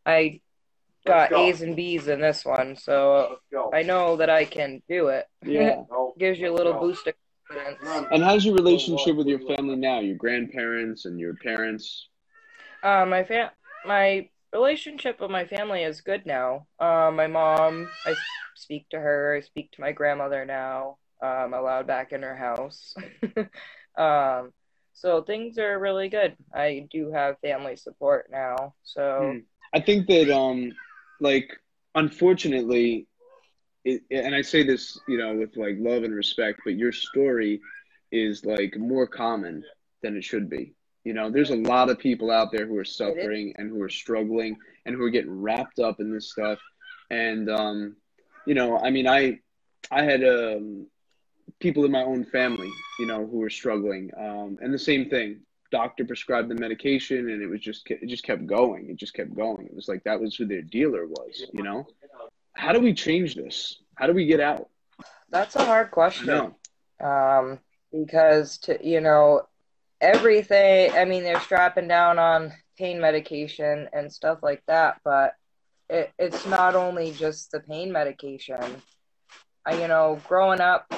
I 0.03 0.41
got 1.09 1.33
A's 1.33 1.61
and 1.61 1.75
B's 1.75 2.07
in 2.07 2.21
this 2.21 2.45
one. 2.45 2.75
So 2.75 3.37
I 3.73 3.81
know 3.81 4.15
that 4.17 4.29
I 4.29 4.45
can 4.45 4.81
do 4.87 5.07
it. 5.07 5.25
Yeah. 5.45 5.83
Gives 6.17 6.39
you 6.39 6.51
a 6.51 6.55
little 6.55 6.73
boost 6.73 7.07
of 7.07 7.13
confidence. 7.49 8.07
And 8.11 8.23
how's 8.23 8.45
your 8.45 8.55
relationship 8.55 9.15
with 9.15 9.27
your 9.27 9.39
family 9.39 9.75
now? 9.75 9.99
Your 9.99 10.17
grandparents 10.17 11.05
and 11.05 11.19
your 11.19 11.35
parents? 11.35 12.07
Uh, 12.83 13.05
my 13.05 13.23
fam, 13.23 13.49
my 13.85 14.29
relationship 14.53 15.19
with 15.19 15.31
my 15.31 15.45
family 15.45 15.83
is 15.83 16.01
good 16.01 16.25
now. 16.25 16.67
Uh, 16.79 17.11
my 17.13 17.27
mom, 17.27 17.89
I 18.05 18.15
speak 18.55 18.89
to 18.89 18.99
her. 18.99 19.35
I 19.37 19.41
speak 19.41 19.71
to 19.71 19.81
my 19.81 19.91
grandmother 19.91 20.45
now. 20.45 20.97
I'm 21.21 21.53
allowed 21.53 21.87
back 21.87 22.11
in 22.11 22.21
her 22.21 22.35
house. 22.35 22.95
um, 23.97 24.51
so 24.93 25.21
things 25.21 25.57
are 25.57 25.79
really 25.79 26.09
good. 26.09 26.35
I 26.53 26.87
do 26.91 27.11
have 27.11 27.39
family 27.39 27.75
support 27.77 28.29
now. 28.31 28.73
So 28.83 29.33
Hmm. 29.33 29.39
I 29.73 29.79
think 29.79 30.07
that 30.07 30.33
um 30.35 30.73
like 31.19 31.59
unfortunately 31.95 33.07
it, 33.85 34.03
and 34.11 34.35
I 34.35 34.41
say 34.41 34.63
this, 34.63 34.99
you 35.07 35.17
know, 35.17 35.35
with 35.35 35.55
like 35.57 35.75
love 35.79 36.03
and 36.03 36.13
respect, 36.13 36.61
but 36.63 36.75
your 36.75 36.91
story 36.91 37.61
is 38.11 38.45
like 38.45 38.77
more 38.77 39.07
common 39.07 39.63
than 40.01 40.17
it 40.17 40.23
should 40.23 40.49
be. 40.49 40.73
You 41.03 41.13
know, 41.13 41.29
there's 41.31 41.51
a 41.51 41.55
lot 41.55 41.89
of 41.89 41.97
people 41.97 42.29
out 42.29 42.51
there 42.51 42.67
who 42.67 42.77
are 42.77 42.85
suffering 42.85 43.53
and 43.57 43.69
who 43.69 43.81
are 43.81 43.89
struggling 43.89 44.57
and 44.85 44.95
who 44.95 45.03
are 45.03 45.09
getting 45.09 45.41
wrapped 45.41 45.79
up 45.79 45.99
in 45.99 46.13
this 46.13 46.31
stuff. 46.31 46.59
And 47.09 47.49
um, 47.49 47.95
you 48.45 48.53
know, 48.53 48.77
I 48.77 48.89
mean, 48.89 49.07
I 49.07 49.39
I 49.91 50.03
had 50.03 50.23
um 50.23 50.87
people 51.59 51.85
in 51.85 51.91
my 51.91 52.03
own 52.03 52.25
family, 52.25 52.69
you 52.99 53.05
know, 53.05 53.25
who 53.25 53.37
were 53.39 53.49
struggling. 53.49 54.11
Um, 54.17 54.57
and 54.61 54.73
the 54.73 54.79
same 54.79 55.09
thing, 55.09 55.41
doctor 55.71 56.05
prescribed 56.05 56.49
the 56.49 56.55
medication, 56.55 57.29
and 57.29 57.41
it 57.41 57.47
was 57.47 57.61
just 57.61 57.89
it 57.89 58.07
just 58.07 58.23
kept 58.23 58.45
going. 58.45 58.89
It 58.89 58.97
just 58.97 59.13
kept 59.13 59.35
going. 59.35 59.65
It 59.65 59.75
was 59.75 59.87
like 59.87 60.03
that 60.03 60.19
was 60.19 60.35
who 60.35 60.45
their 60.45 60.61
dealer 60.61 61.07
was, 61.07 61.45
you 61.53 61.63
know. 61.63 61.87
How 62.53 62.73
do 62.73 62.79
we 62.79 62.93
change 62.93 63.35
this? 63.35 63.77
How 63.95 64.07
do 64.07 64.13
we 64.13 64.25
get 64.25 64.39
out? 64.39 64.69
that's 65.31 65.55
a 65.55 65.63
hard 65.63 65.91
question. 65.91 66.25
No. 66.25 66.55
um, 67.07 67.59
because 67.91 68.57
to 68.59 68.77
you 68.87 69.01
know 69.01 69.41
everything 70.01 70.91
i 70.93 71.03
mean 71.03 71.23
they're 71.23 71.39
strapping 71.41 71.87
down 71.87 72.17
on 72.17 72.53
pain 72.77 73.01
medication 73.01 73.89
and 73.91 74.11
stuff 74.11 74.39
like 74.41 74.63
that 74.67 74.99
but 75.03 75.35
it, 75.89 76.11
it's 76.17 76.45
not 76.45 76.75
only 76.75 77.11
just 77.11 77.51
the 77.51 77.59
pain 77.59 77.91
medication 77.91 78.81
I, 79.65 79.81
you 79.81 79.87
know 79.87 80.19
growing 80.27 80.61
up 80.61 80.93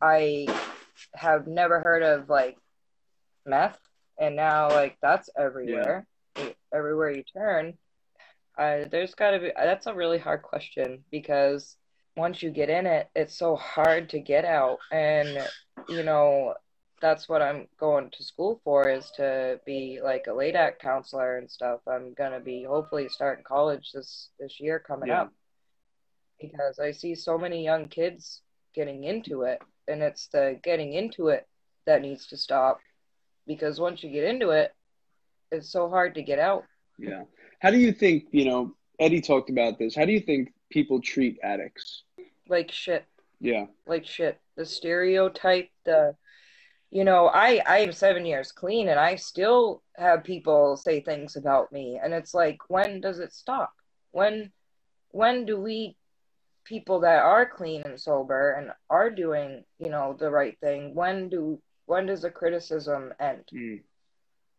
i 0.00 0.46
have 1.14 1.46
never 1.46 1.80
heard 1.80 2.02
of 2.02 2.28
like 2.28 2.56
meth 3.44 3.78
and 4.18 4.36
now 4.36 4.68
like 4.70 4.96
that's 5.02 5.28
everywhere 5.38 6.06
everywhere 6.72 7.10
you 7.10 7.22
turn 7.22 7.74
uh, 8.58 8.84
there's 8.90 9.14
got 9.14 9.32
to 9.32 9.38
be 9.38 9.52
that's 9.56 9.86
a 9.86 9.94
really 9.94 10.18
hard 10.18 10.42
question 10.42 11.04
because 11.10 11.76
once 12.16 12.42
you 12.42 12.50
get 12.50 12.70
in 12.70 12.86
it, 12.86 13.08
it's 13.14 13.36
so 13.36 13.56
hard 13.56 14.08
to 14.10 14.18
get 14.18 14.44
out. 14.44 14.78
And, 14.90 15.38
you 15.88 16.02
know, 16.02 16.54
that's 17.00 17.28
what 17.28 17.42
I'm 17.42 17.68
going 17.78 18.10
to 18.10 18.24
school 18.24 18.60
for 18.64 18.88
is 18.88 19.10
to 19.16 19.60
be 19.66 20.00
like 20.02 20.26
a 20.26 20.30
LADAC 20.30 20.78
counselor 20.78 21.36
and 21.36 21.50
stuff. 21.50 21.80
I'm 21.86 22.14
going 22.14 22.32
to 22.32 22.40
be 22.40 22.64
hopefully 22.64 23.08
starting 23.10 23.44
college 23.44 23.92
this, 23.92 24.30
this 24.40 24.58
year 24.58 24.78
coming 24.78 25.10
Yeah. 25.10 25.22
up 25.22 25.32
because 26.40 26.78
I 26.78 26.92
see 26.92 27.14
so 27.14 27.36
many 27.36 27.62
young 27.62 27.88
kids 27.88 28.42
getting 28.74 29.04
into 29.04 29.42
it. 29.42 29.60
And 29.88 30.02
it's 30.02 30.28
the 30.28 30.58
getting 30.62 30.94
into 30.94 31.28
it 31.28 31.46
that 31.84 32.02
needs 32.02 32.26
to 32.28 32.36
stop 32.36 32.80
because 33.46 33.80
once 33.80 34.02
you 34.02 34.10
get 34.10 34.24
into 34.24 34.50
it, 34.50 34.72
it's 35.50 35.70
so 35.70 35.88
hard 35.88 36.14
to 36.16 36.22
get 36.22 36.38
out. 36.38 36.64
Yeah. 36.98 37.24
How 37.60 37.70
do 37.70 37.78
you 37.78 37.92
think, 37.92 38.24
you 38.32 38.44
know, 38.44 38.74
Eddie 38.98 39.20
talked 39.20 39.50
about 39.50 39.78
this. 39.78 39.94
How 39.94 40.04
do 40.04 40.12
you 40.12 40.20
think 40.20 40.52
people 40.70 41.00
treat 41.00 41.38
addicts? 41.42 42.02
Like 42.48 42.70
shit. 42.70 43.04
Yeah. 43.38 43.66
like 43.86 44.06
shit 44.06 44.40
the 44.56 44.64
stereotype 44.64 45.68
the 45.84 46.14
you 46.90 47.04
know 47.04 47.26
i 47.26 47.60
i 47.66 47.80
am 47.80 47.92
seven 47.92 48.24
years 48.24 48.50
clean 48.50 48.88
and 48.88 48.98
i 48.98 49.14
still 49.14 49.82
have 49.96 50.24
people 50.24 50.76
say 50.76 51.00
things 51.00 51.36
about 51.36 51.70
me 51.70 52.00
and 52.02 52.14
it's 52.14 52.32
like 52.32 52.58
when 52.68 53.00
does 53.02 53.18
it 53.18 53.34
stop 53.34 53.72
when 54.12 54.50
when 55.10 55.44
do 55.44 55.60
we 55.60 55.96
people 56.64 57.00
that 57.00 57.22
are 57.22 57.44
clean 57.44 57.82
and 57.82 58.00
sober 58.00 58.52
and 58.52 58.70
are 58.88 59.10
doing 59.10 59.62
you 59.78 59.90
know 59.90 60.16
the 60.18 60.30
right 60.30 60.58
thing 60.60 60.94
when 60.94 61.28
do 61.28 61.60
when 61.86 62.06
does 62.06 62.22
the 62.22 62.30
criticism 62.30 63.12
end 63.18 63.44
Mm. 63.52 63.82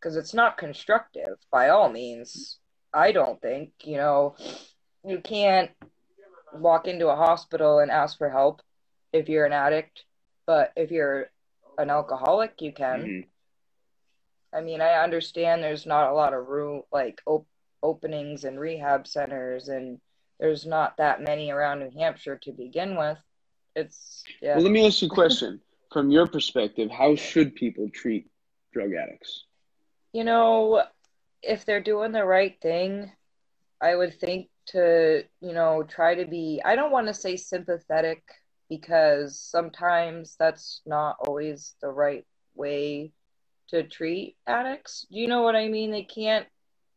because 0.00 0.16
it's 0.16 0.34
not 0.34 0.58
constructive 0.58 1.38
by 1.50 1.68
all 1.68 1.88
means 1.90 2.58
i 2.92 3.12
don't 3.12 3.40
think 3.40 3.72
you 3.84 3.96
know 3.96 4.34
you 5.04 5.20
can't 5.20 5.70
walk 6.52 6.86
into 6.88 7.08
a 7.08 7.16
hospital 7.16 7.78
and 7.80 7.90
ask 7.90 8.16
for 8.18 8.30
help 8.30 8.62
if 9.12 9.28
you're 9.28 9.46
an 9.46 9.52
addict 9.52 10.04
but 10.46 10.72
if 10.76 10.90
you're 10.90 11.30
an 11.78 11.90
alcoholic 11.90 12.60
you 12.60 12.72
can 12.72 13.00
Mhm. 13.02 13.26
i 14.52 14.60
mean 14.60 14.80
i 14.80 14.94
understand 14.94 15.62
there's 15.62 15.86
not 15.86 16.10
a 16.10 16.14
lot 16.14 16.32
of 16.34 16.48
room 16.48 16.82
like 16.90 17.20
op- 17.26 17.46
openings 17.82 18.44
and 18.44 18.58
rehab 18.58 19.06
centers 19.06 19.68
and 19.68 20.00
there's 20.40 20.64
not 20.66 20.96
that 20.96 21.20
many 21.20 21.50
around 21.50 21.80
new 21.80 21.90
hampshire 21.90 22.36
to 22.38 22.52
begin 22.52 22.96
with 22.96 23.18
it's 23.76 24.24
yeah 24.40 24.54
Well, 24.54 24.64
let 24.64 24.72
me 24.72 24.86
ask 24.86 25.02
you 25.02 25.08
a 25.08 25.10
question. 25.14 25.60
From 25.92 26.10
your 26.10 26.26
perspective, 26.26 26.90
how 26.90 27.14
should 27.16 27.54
people 27.54 27.88
treat 27.92 28.30
drug 28.72 28.92
addicts? 28.92 29.44
You 30.12 30.24
know, 30.24 30.84
if 31.42 31.64
they're 31.64 31.82
doing 31.82 32.12
the 32.12 32.24
right 32.24 32.56
thing, 32.60 33.10
I 33.80 33.94
would 33.96 34.18
think 34.18 34.48
to, 34.66 35.24
you 35.40 35.52
know, 35.52 35.82
try 35.82 36.14
to 36.14 36.26
be, 36.26 36.60
I 36.64 36.76
don't 36.76 36.92
want 36.92 37.06
to 37.06 37.14
say 37.14 37.36
sympathetic 37.36 38.22
because 38.68 39.38
sometimes 39.40 40.36
that's 40.38 40.82
not 40.84 41.16
always 41.26 41.74
the 41.80 41.88
right 41.88 42.26
way 42.54 43.12
to 43.68 43.82
treat 43.82 44.36
addicts. 44.46 45.06
Do 45.10 45.18
you 45.18 45.26
know 45.26 45.42
what 45.42 45.56
I 45.56 45.68
mean? 45.68 45.90
They 45.90 46.02
can't 46.02 46.46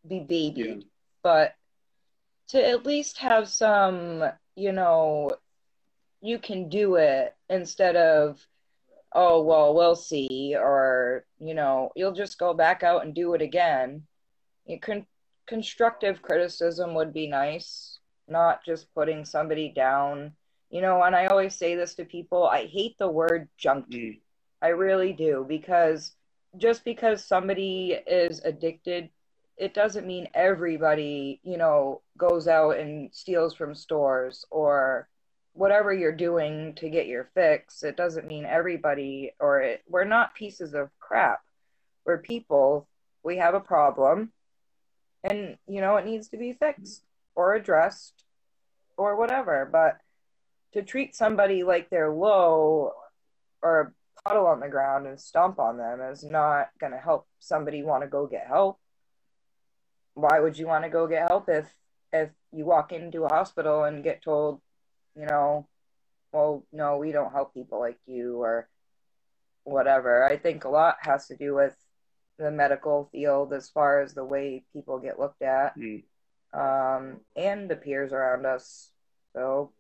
be 0.08 0.20
babied, 0.20 0.66
Yeah. 0.66 0.88
but 1.22 1.56
to 2.50 2.68
at 2.68 2.86
least 2.86 3.20
have 3.20 3.48
some, 3.48 4.24
you 4.56 4.74
know, 4.74 5.32
you 6.22 6.40
can 6.40 6.68
do 6.68 6.96
it 6.96 7.34
instead 7.50 7.96
of, 7.96 8.46
oh, 9.14 9.42
well, 9.42 9.74
we'll 9.74 9.96
see, 9.96 10.56
or, 10.58 11.26
you 11.40 11.54
know, 11.54 11.92
you'll 11.96 12.14
just 12.14 12.40
go 12.40 12.54
back 12.54 12.84
out 12.84 13.06
and 13.06 13.14
do 13.14 13.34
it 13.34 13.42
again. 13.42 14.04
You 14.66 14.80
can, 14.80 15.06
constructive 15.48 16.22
criticism 16.22 16.94
would 16.94 17.14
be 17.14 17.28
nice, 17.28 18.00
not 18.28 18.64
just 18.64 18.94
putting 18.94 19.26
somebody 19.26 19.70
down. 19.70 20.34
You 20.70 20.82
know, 20.82 21.04
and 21.04 21.14
I 21.14 21.26
always 21.26 21.54
say 21.56 21.76
this 21.76 21.96
to 21.96 22.06
people 22.06 22.48
I 22.48 22.66
hate 22.66 22.98
the 22.98 23.10
word 23.10 23.50
junkie. 23.58 23.98
Mm. 24.00 24.20
I 24.62 24.68
really 24.70 25.12
do 25.12 25.46
because 25.48 26.14
just 26.58 26.86
because 26.86 27.26
somebody 27.26 27.98
is 28.08 28.42
addicted, 28.46 29.10
it 29.58 29.74
doesn't 29.74 30.08
mean 30.08 30.30
everybody, 30.34 31.42
you 31.44 31.58
know, 31.58 32.02
goes 32.18 32.48
out 32.48 32.78
and 32.78 33.14
steals 33.14 33.54
from 33.54 33.76
stores 33.76 34.46
or 34.50 35.10
whatever 35.54 35.94
you're 35.94 36.12
doing 36.12 36.74
to 36.76 36.90
get 36.90 37.08
your 37.08 37.30
fix. 37.34 37.84
It 37.84 37.98
doesn't 37.98 38.28
mean 38.28 38.46
everybody 38.46 39.34
or 39.40 39.62
it, 39.62 39.84
we're 39.88 40.06
not 40.06 40.36
pieces 40.36 40.74
of 40.74 40.90
crap. 41.00 41.42
We're 42.06 42.20
people. 42.20 42.88
We 43.24 43.38
have 43.38 43.54
a 43.54 43.60
problem 43.60 44.32
and, 45.24 45.58
you 45.68 45.82
know, 45.82 45.98
it 45.98 46.06
needs 46.06 46.30
to 46.30 46.38
be 46.38 46.54
fixed 46.54 47.04
or 47.36 47.54
addressed 47.54 48.24
or 48.98 49.16
whatever. 49.16 49.70
But 49.72 49.98
to 50.74 50.82
treat 50.82 51.16
somebody 51.16 51.64
like 51.64 51.90
they're 51.90 52.12
low 52.12 52.94
or 53.62 53.82
a 53.82 54.30
puddle 54.30 54.48
on 54.48 54.60
the 54.60 54.70
ground 54.70 55.08
and 55.08 55.20
stomp 55.20 55.60
on 55.60 55.78
them 55.78 56.02
is 56.02 56.24
not 56.24 56.70
going 56.80 56.94
to 56.94 56.98
help 56.98 57.28
somebody 57.40 57.84
want 57.84 58.04
to 58.04 58.08
go 58.08 58.26
get 58.26 58.48
help. 58.48 58.80
Why 60.14 60.40
would 60.40 60.58
you 60.58 60.68
want 60.68 60.84
to 60.84 60.90
go 60.90 61.08
get 61.08 61.28
help 61.28 61.50
if 61.50 61.68
if 62.14 62.30
you 62.52 62.66
walk 62.66 62.92
into 62.92 63.24
a 63.24 63.34
hospital 63.34 63.86
and 63.86 64.04
get 64.04 64.22
told, 64.22 64.62
you 65.16 65.26
know, 65.26 65.68
well, 66.32 66.66
no, 66.72 66.98
we 66.98 67.12
don't 67.12 67.32
help 67.32 67.54
people 67.54 67.80
like 67.80 67.98
you 68.06 68.38
or 68.42 68.70
whatever. 69.64 70.24
I 70.26 70.38
think 70.38 70.64
a 70.64 70.70
lot 70.70 70.98
has 71.02 71.28
to 71.28 71.36
do 71.36 71.54
with 71.54 71.76
the 72.38 72.52
medical 72.52 73.10
field 73.12 73.54
as 73.54 73.70
far 73.70 74.02
as 74.02 74.14
the 74.14 74.26
way 74.26 74.64
people 74.74 75.00
get 75.00 75.20
looked 75.20 75.42
at, 75.42 75.78
Mm. 75.78 76.04
um, 76.54 77.20
and 77.36 77.70
the 77.70 77.76
peers 77.76 78.12
around 78.12 78.46
us. 78.46 78.92
So 79.34 79.72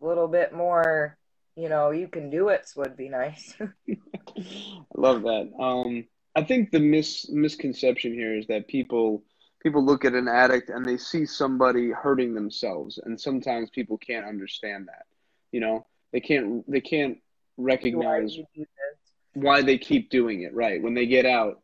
a 0.00 0.06
little 0.06 0.28
bit 0.28 0.52
more, 0.52 1.16
you 1.56 1.68
know, 1.68 1.90
you 1.90 2.08
can 2.08 2.30
do 2.30 2.48
it 2.48 2.70
would 2.76 2.96
be 2.96 3.08
nice. 3.08 3.54
I 3.88 4.82
love 4.94 5.22
that. 5.22 5.50
Um, 5.58 6.06
I 6.34 6.42
think 6.42 6.70
the 6.70 6.80
mis 6.80 7.30
misconception 7.30 8.12
here 8.12 8.36
is 8.36 8.46
that 8.48 8.68
people 8.68 9.24
people 9.66 9.84
look 9.84 10.04
at 10.04 10.14
an 10.14 10.28
addict 10.28 10.70
and 10.70 10.86
they 10.86 10.96
see 10.96 11.26
somebody 11.26 11.90
hurting 11.90 12.34
themselves, 12.34 13.00
and 13.04 13.20
sometimes 13.20 13.68
people 13.68 13.98
can't 13.98 14.24
understand 14.24 14.86
that. 14.86 15.06
You 15.50 15.58
know, 15.58 15.86
they 16.12 16.20
can't 16.20 16.70
they 16.70 16.80
can't 16.80 17.18
recognize 17.56 18.36
this? 18.54 18.66
why 19.34 19.62
they 19.62 19.76
keep 19.76 20.08
doing 20.08 20.42
it, 20.42 20.54
right? 20.54 20.80
When 20.80 20.94
they 20.94 21.06
get 21.06 21.26
out. 21.26 21.62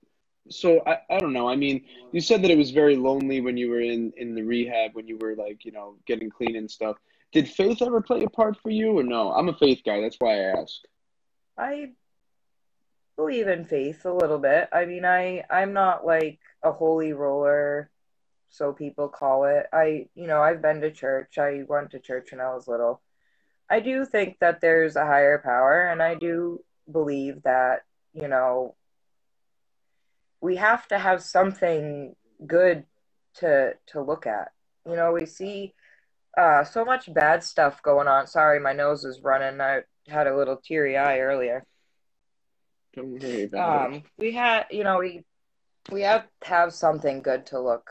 So 0.51 0.83
I, 0.85 0.99
I 1.09 1.21
don't 1.21 1.33
know. 1.33 1.49
I 1.49 1.55
mean, 1.55 1.85
you 2.11 2.21
said 2.21 2.43
that 2.43 2.51
it 2.51 2.59
was 2.59 2.73
very 2.73 2.97
lonely 2.97 3.41
when 3.41 3.57
you 3.57 3.71
were 3.71 3.81
in 3.81 4.13
in 4.17 4.35
the 4.35 4.43
rehab, 4.43 4.95
when 4.95 5.07
you 5.07 5.17
were 5.19 5.37
like, 5.37 5.65
you 5.65 5.71
know, 5.71 5.95
getting 6.05 6.29
clean 6.29 6.57
and 6.57 6.69
stuff. 6.69 6.97
Did 7.31 7.49
faith 7.49 7.83
ever 7.83 8.01
play 8.01 8.25
a 8.25 8.29
part 8.29 8.57
for 8.61 8.71
you 8.71 8.99
or 8.99 9.05
no? 9.05 9.33
I'm 9.33 9.49
a 9.49 9.57
faith 9.57 9.83
guy, 9.87 10.01
that's 10.01 10.17
why 10.19 10.41
I 10.41 10.61
ask. 10.61 10.75
I 11.57 11.93
believe 13.15 13.47
in 13.47 13.65
faith 13.65 14.05
a 14.07 14.13
little 14.13 14.41
bit. 14.41 14.69
I 14.73 14.87
mean, 14.87 15.05
I 15.05 15.45
I'm 15.49 15.73
not 15.73 16.05
like 16.05 16.41
a 16.65 16.73
holy 16.73 17.13
roller, 17.13 17.92
so 18.53 18.73
people 18.75 19.09
call 19.09 19.47
it. 19.47 19.67
I, 19.73 20.09
you 20.15 20.29
know, 20.29 20.43
I've 20.43 20.63
been 20.63 20.83
to 20.83 20.93
church. 20.93 21.39
I 21.39 21.65
went 21.69 21.93
to 21.93 22.01
church 22.01 22.33
when 22.33 22.41
I 22.43 22.55
was 22.55 22.69
little. 22.69 23.03
I 23.71 23.81
do 23.81 24.07
think 24.07 24.39
that 24.41 24.61
there's 24.61 24.97
a 24.97 25.07
higher 25.07 25.39
power, 25.39 25.89
and 25.89 26.03
I 26.03 26.17
do 26.17 26.65
believe 26.91 27.43
that, 27.45 27.85
you 28.15 28.29
know, 28.29 28.77
we 30.43 30.57
have 30.57 30.89
to 30.89 30.99
have 30.99 31.23
something 31.23 32.17
good 32.47 32.85
to 33.37 33.75
to 33.89 34.03
look 34.03 34.27
at. 34.27 34.53
You 34.87 34.97
know, 34.97 35.13
we 35.13 35.27
see 35.27 35.75
uh 36.39 36.65
so 36.65 36.85
much 36.85 37.13
bad 37.15 37.45
stuff 37.45 37.83
going 37.83 38.09
on. 38.09 38.27
Sorry, 38.29 38.61
my 38.61 38.75
nose 38.75 39.05
is 39.05 39.21
running. 39.23 39.61
I 39.61 39.83
had 40.09 40.29
a 40.29 40.37
little 40.37 40.57
teary 40.59 40.97
eye 40.99 41.21
earlier 41.21 41.65
Don't 42.95 43.21
worry 43.23 43.45
about 43.45 43.75
it. 43.75 43.93
um 43.93 44.03
we 44.19 44.33
had 44.33 44.67
you 44.71 44.85
know 44.85 44.99
we 44.99 45.25
we 45.93 46.03
have 46.03 46.27
to 46.43 46.49
have 46.49 46.75
something 46.75 47.23
good 47.23 47.47
to 47.47 47.61
look 47.61 47.91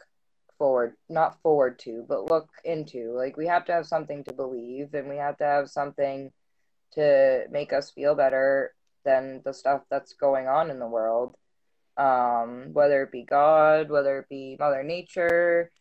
forward 0.62 0.94
not 1.10 1.42
forward 1.42 1.80
to 1.80 2.06
but 2.08 2.30
look 2.30 2.48
into 2.64 3.12
like 3.18 3.36
we 3.36 3.48
have 3.48 3.66
to 3.66 3.72
have 3.72 3.88
something 3.88 4.24
to 4.24 4.32
believe 4.32 4.94
and 4.94 5.10
we 5.10 5.18
have 5.18 5.36
to 5.36 5.44
have 5.44 5.68
something 5.68 6.32
to 6.94 7.46
make 7.50 7.74
us 7.74 7.90
feel 7.90 8.14
better 8.14 8.72
than 9.04 9.42
the 9.44 9.54
stuff 9.54 9.82
that's 9.90 10.14
going 10.14 10.48
on 10.48 10.70
in 10.70 10.78
the 10.78 10.88
world 10.88 11.36
um 11.98 12.70
whether 12.74 13.02
it 13.02 13.12
be 13.12 13.24
god 13.24 13.90
whether 13.90 14.20
it 14.20 14.30
be 14.30 14.56
mother 14.60 14.84
nature 14.84 15.72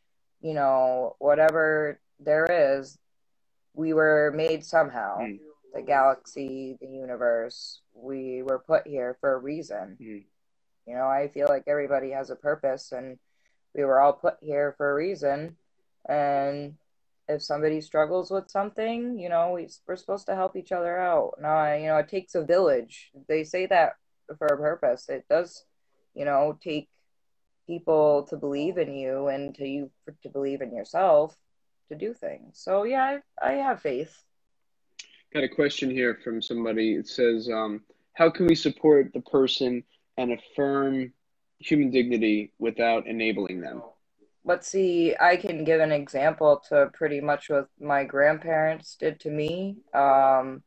you 0.41 0.55
know 0.55 1.15
whatever 1.19 2.01
there 2.19 2.47
is 2.79 2.97
we 3.75 3.93
were 3.93 4.33
made 4.35 4.65
somehow 4.65 5.19
Mm. 5.21 5.39
the 5.75 5.83
galaxy 5.83 6.79
the 6.81 6.89
universe 6.89 7.83
we 7.95 8.43
were 8.43 8.61
put 8.61 8.87
here 8.87 9.17
for 9.21 9.35
a 9.35 9.39
reason 9.39 9.99
Mm. 10.01 10.25
you 10.87 10.95
know, 10.97 11.07
I 11.07 11.29
feel 11.29 11.49
like 11.49 11.65
everybody 11.67 12.11
has 12.13 12.31
a 12.31 12.37
purpose 12.37 12.93
and 12.93 13.19
we 13.75 13.85
were 13.85 14.01
all 14.01 14.13
put 14.13 14.37
here 14.41 14.75
for 14.77 14.91
a 14.91 14.95
reason. 14.95 15.57
And 16.09 16.75
if 17.29 17.43
somebody 17.43 17.81
struggles 17.81 18.31
with 18.31 18.51
something, 18.51 19.19
you 19.19 19.29
know, 19.29 19.53
we, 19.53 19.69
we're 19.87 19.97
supposed 19.97 20.27
to 20.27 20.35
help 20.35 20.57
each 20.57 20.73
other 20.73 20.99
out. 20.99 21.35
Now, 21.41 21.75
you 21.75 21.87
know, 21.87 21.99
it 21.99 22.09
takes 22.09 22.35
a 22.35 22.45
village. 22.45 23.11
They 23.29 23.45
say 23.45 23.67
that 23.67 23.97
for 24.39 24.47
a 24.47 24.57
purpose. 24.57 25.09
It 25.09 25.25
does, 25.29 25.65
you 26.15 26.25
know, 26.25 26.59
take 26.63 26.89
people 27.67 28.27
to 28.29 28.37
believe 28.37 28.79
in 28.79 28.93
you 28.93 29.29
and 29.29 29.55
to 29.55 29.67
you 29.67 29.91
to 30.23 30.29
believe 30.29 30.61
in 30.61 30.75
yourself 30.75 31.37
to 31.89 31.95
do 31.95 32.13
things. 32.13 32.61
So 32.61 32.85
yeah, 32.85 33.19
I, 33.41 33.49
I 33.49 33.53
have 33.55 33.81
faith. 33.81 34.25
Got 35.33 35.45
a 35.45 35.49
question 35.49 35.91
here 35.91 36.19
from 36.25 36.43
somebody. 36.43 36.95
It 36.95 37.07
says, 37.07 37.49
um, 37.49 37.83
how 38.15 38.29
can 38.31 38.47
we 38.47 38.57
support 38.57 39.13
the 39.15 39.21
person 39.21 39.85
and 40.17 40.33
affirm 40.33 41.13
human 41.61 41.91
dignity 41.91 42.53
without 42.59 43.07
enabling 43.07 43.61
them? 43.61 43.83
Let's 44.45 44.69
see, 44.69 45.15
I 45.21 45.37
can 45.37 45.65
give 45.65 45.81
an 45.81 45.93
example 45.93 46.63
to 46.71 46.91
pretty 46.95 47.21
much 47.21 47.51
what 47.51 47.69
my 47.79 48.05
grandparents 48.05 48.97
did 48.99 49.21
to 49.21 49.31
me. 49.31 49.77
Um, 49.93 50.63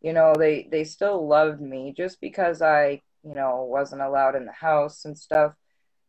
you 0.00 0.12
know, 0.12 0.32
they 0.38 0.68
they 0.70 0.84
still 0.84 1.26
loved 1.26 1.60
me 1.60 1.92
just 1.96 2.20
because 2.20 2.62
I, 2.62 3.02
you 3.24 3.34
know, 3.34 3.64
wasn't 3.64 4.02
allowed 4.02 4.36
in 4.36 4.46
the 4.46 4.52
house 4.52 5.04
and 5.04 5.18
stuff. 5.18 5.54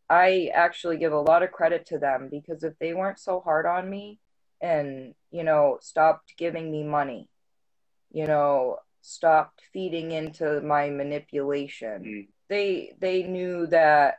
I 0.08 0.50
actually 0.54 0.96
give 0.98 1.12
a 1.12 1.20
lot 1.20 1.42
of 1.42 1.50
credit 1.50 1.86
to 1.86 1.98
them 1.98 2.28
because 2.30 2.62
if 2.62 2.78
they 2.78 2.94
weren't 2.94 3.18
so 3.18 3.40
hard 3.40 3.66
on 3.66 3.90
me 3.90 4.20
and, 4.60 5.14
you 5.30 5.42
know, 5.42 5.78
stopped 5.82 6.34
giving 6.38 6.70
me 6.70 6.84
money, 6.84 7.28
you 8.12 8.26
know, 8.26 8.78
stopped 9.02 9.60
feeding 9.72 10.12
into 10.12 10.60
my 10.60 10.88
manipulation, 10.90 12.02
Mm. 12.04 12.28
they 12.48 12.94
they 13.00 13.24
knew 13.24 13.66
that 13.66 14.18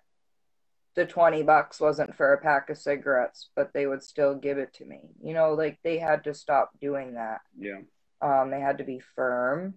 the 0.99 1.05
20 1.05 1.43
bucks 1.43 1.79
wasn't 1.79 2.13
for 2.13 2.33
a 2.33 2.41
pack 2.41 2.69
of 2.69 2.77
cigarettes, 2.77 3.51
but 3.55 3.71
they 3.73 3.87
would 3.87 4.03
still 4.03 4.35
give 4.35 4.57
it 4.57 4.73
to 4.73 4.83
me. 4.83 4.99
You 5.23 5.33
know, 5.33 5.53
like 5.53 5.79
they 5.81 5.97
had 5.97 6.25
to 6.25 6.33
stop 6.33 6.71
doing 6.81 7.13
that. 7.13 7.39
Yeah. 7.57 7.79
Um, 8.21 8.51
they 8.51 8.59
had 8.59 8.79
to 8.79 8.83
be 8.83 8.99
firm. 9.15 9.75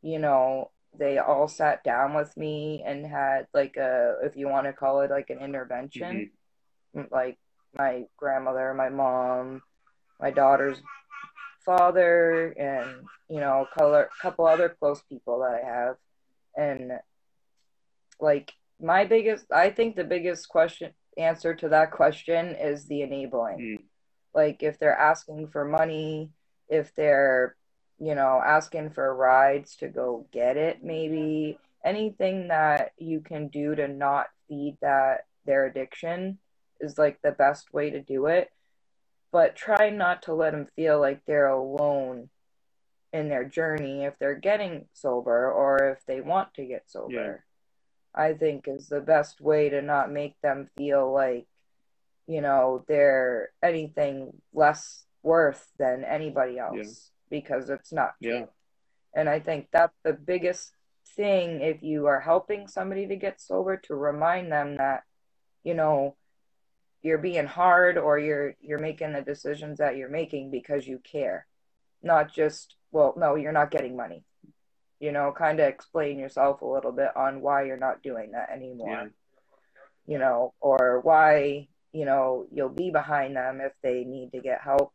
You 0.00 0.20
know, 0.20 0.70
they 0.96 1.18
all 1.18 1.48
sat 1.48 1.82
down 1.82 2.14
with 2.14 2.36
me 2.36 2.84
and 2.86 3.04
had 3.04 3.48
like 3.52 3.76
a, 3.78 4.18
if 4.22 4.36
you 4.36 4.48
want 4.48 4.66
to 4.66 4.72
call 4.72 5.00
it 5.00 5.10
like 5.10 5.30
an 5.30 5.40
intervention. 5.40 6.30
Like 7.10 7.36
my 7.76 8.04
grandmother, 8.16 8.72
my 8.72 8.90
mom, 8.90 9.62
my 10.20 10.30
daughter's 10.30 10.80
father, 11.64 12.52
and 12.52 13.06
you 13.28 13.40
know, 13.40 13.66
a 13.68 13.78
color, 13.78 14.08
couple 14.22 14.46
other 14.46 14.68
close 14.68 15.02
people 15.08 15.40
that 15.40 15.60
I 15.64 15.66
have, 15.66 15.96
and 16.56 16.92
like 18.20 18.52
my 18.82 19.04
biggest 19.04 19.46
i 19.52 19.70
think 19.70 19.96
the 19.96 20.04
biggest 20.04 20.48
question 20.48 20.92
answer 21.16 21.54
to 21.54 21.68
that 21.68 21.90
question 21.90 22.54
is 22.54 22.86
the 22.86 23.02
enabling. 23.02 23.58
Mm. 23.58 23.82
like 24.34 24.62
if 24.62 24.78
they're 24.78 24.96
asking 24.96 25.48
for 25.48 25.64
money 25.64 26.30
if 26.68 26.94
they're 26.94 27.56
you 27.98 28.14
know 28.14 28.40
asking 28.44 28.90
for 28.90 29.14
rides 29.14 29.76
to 29.76 29.88
go 29.88 30.26
get 30.32 30.56
it 30.56 30.82
maybe 30.82 31.58
anything 31.84 32.48
that 32.48 32.92
you 32.98 33.20
can 33.20 33.48
do 33.48 33.74
to 33.74 33.88
not 33.88 34.26
feed 34.48 34.76
that 34.80 35.26
their 35.46 35.66
addiction 35.66 36.38
is 36.80 36.98
like 36.98 37.20
the 37.22 37.32
best 37.32 37.72
way 37.72 37.90
to 37.90 38.00
do 38.00 38.26
it. 38.26 38.50
But 39.32 39.56
try 39.56 39.90
not 39.90 40.22
to 40.22 40.34
let 40.34 40.52
them 40.52 40.66
feel 40.74 41.00
like 41.00 41.24
they're 41.24 41.46
alone 41.46 42.30
in 43.12 43.28
their 43.28 43.44
journey 43.44 44.04
if 44.04 44.18
they're 44.18 44.34
getting 44.34 44.86
sober 44.92 45.50
or 45.50 45.90
if 45.90 46.04
they 46.06 46.20
want 46.20 46.54
to 46.54 46.64
get 46.64 46.90
sober 46.90 47.44
I 48.14 48.32
think 48.32 48.66
is 48.66 48.88
the 48.88 49.00
best 49.00 49.40
way 49.40 49.68
to 49.68 49.82
not 49.82 50.10
make 50.10 50.40
them 50.40 50.68
feel 50.76 51.12
like, 51.12 51.46
you 52.26 52.40
know, 52.40 52.84
they're 52.88 53.50
anything 53.62 54.32
less 54.52 55.04
worth 55.22 55.68
than 55.78 56.04
anybody 56.04 56.58
else 56.58 57.10
because 57.30 57.70
it's 57.70 57.92
not 57.92 58.14
true. 58.22 58.32
Yeah. 58.32 58.44
And 59.14 59.28
I 59.28 59.40
think 59.40 59.68
that's 59.72 59.96
the 60.04 60.12
biggest 60.12 60.72
thing 61.16 61.60
if 61.60 61.82
you 61.82 62.06
are 62.06 62.20
helping 62.20 62.68
somebody 62.68 63.06
to 63.06 63.16
get 63.16 63.40
sober 63.40 63.76
to 63.76 63.94
remind 63.94 64.50
them 64.50 64.76
that, 64.76 65.04
you 65.62 65.74
know, 65.74 66.16
you're 67.02 67.18
being 67.18 67.46
hard 67.46 67.96
or 67.96 68.18
you're 68.18 68.54
you're 68.60 68.78
making 68.78 69.12
the 69.12 69.22
decisions 69.22 69.78
that 69.78 69.96
you're 69.96 70.10
making 70.10 70.50
because 70.50 70.86
you 70.86 70.98
care. 70.98 71.46
Not 72.02 72.32
just, 72.32 72.76
well, 72.92 73.14
no, 73.16 73.34
you're 73.36 73.52
not 73.52 73.70
getting 73.70 73.96
money 73.96 74.24
you 75.00 75.12
know, 75.12 75.32
kind 75.32 75.58
of 75.60 75.66
explain 75.66 76.18
yourself 76.18 76.60
a 76.60 76.66
little 76.66 76.92
bit 76.92 77.16
on 77.16 77.40
why 77.40 77.64
you're 77.64 77.76
not 77.76 78.02
doing 78.02 78.32
that 78.32 78.50
anymore, 78.50 78.88
Yeah. 78.90 79.08
you 80.06 80.18
know, 80.18 80.52
or 80.60 81.00
why, 81.00 81.68
you 81.92 82.04
know, 82.04 82.46
you'll 82.52 82.68
be 82.68 82.90
behind 82.90 83.34
them 83.34 83.60
if 83.60 83.72
they 83.82 84.04
need 84.04 84.32
to 84.32 84.40
get 84.40 84.60
help 84.60 84.92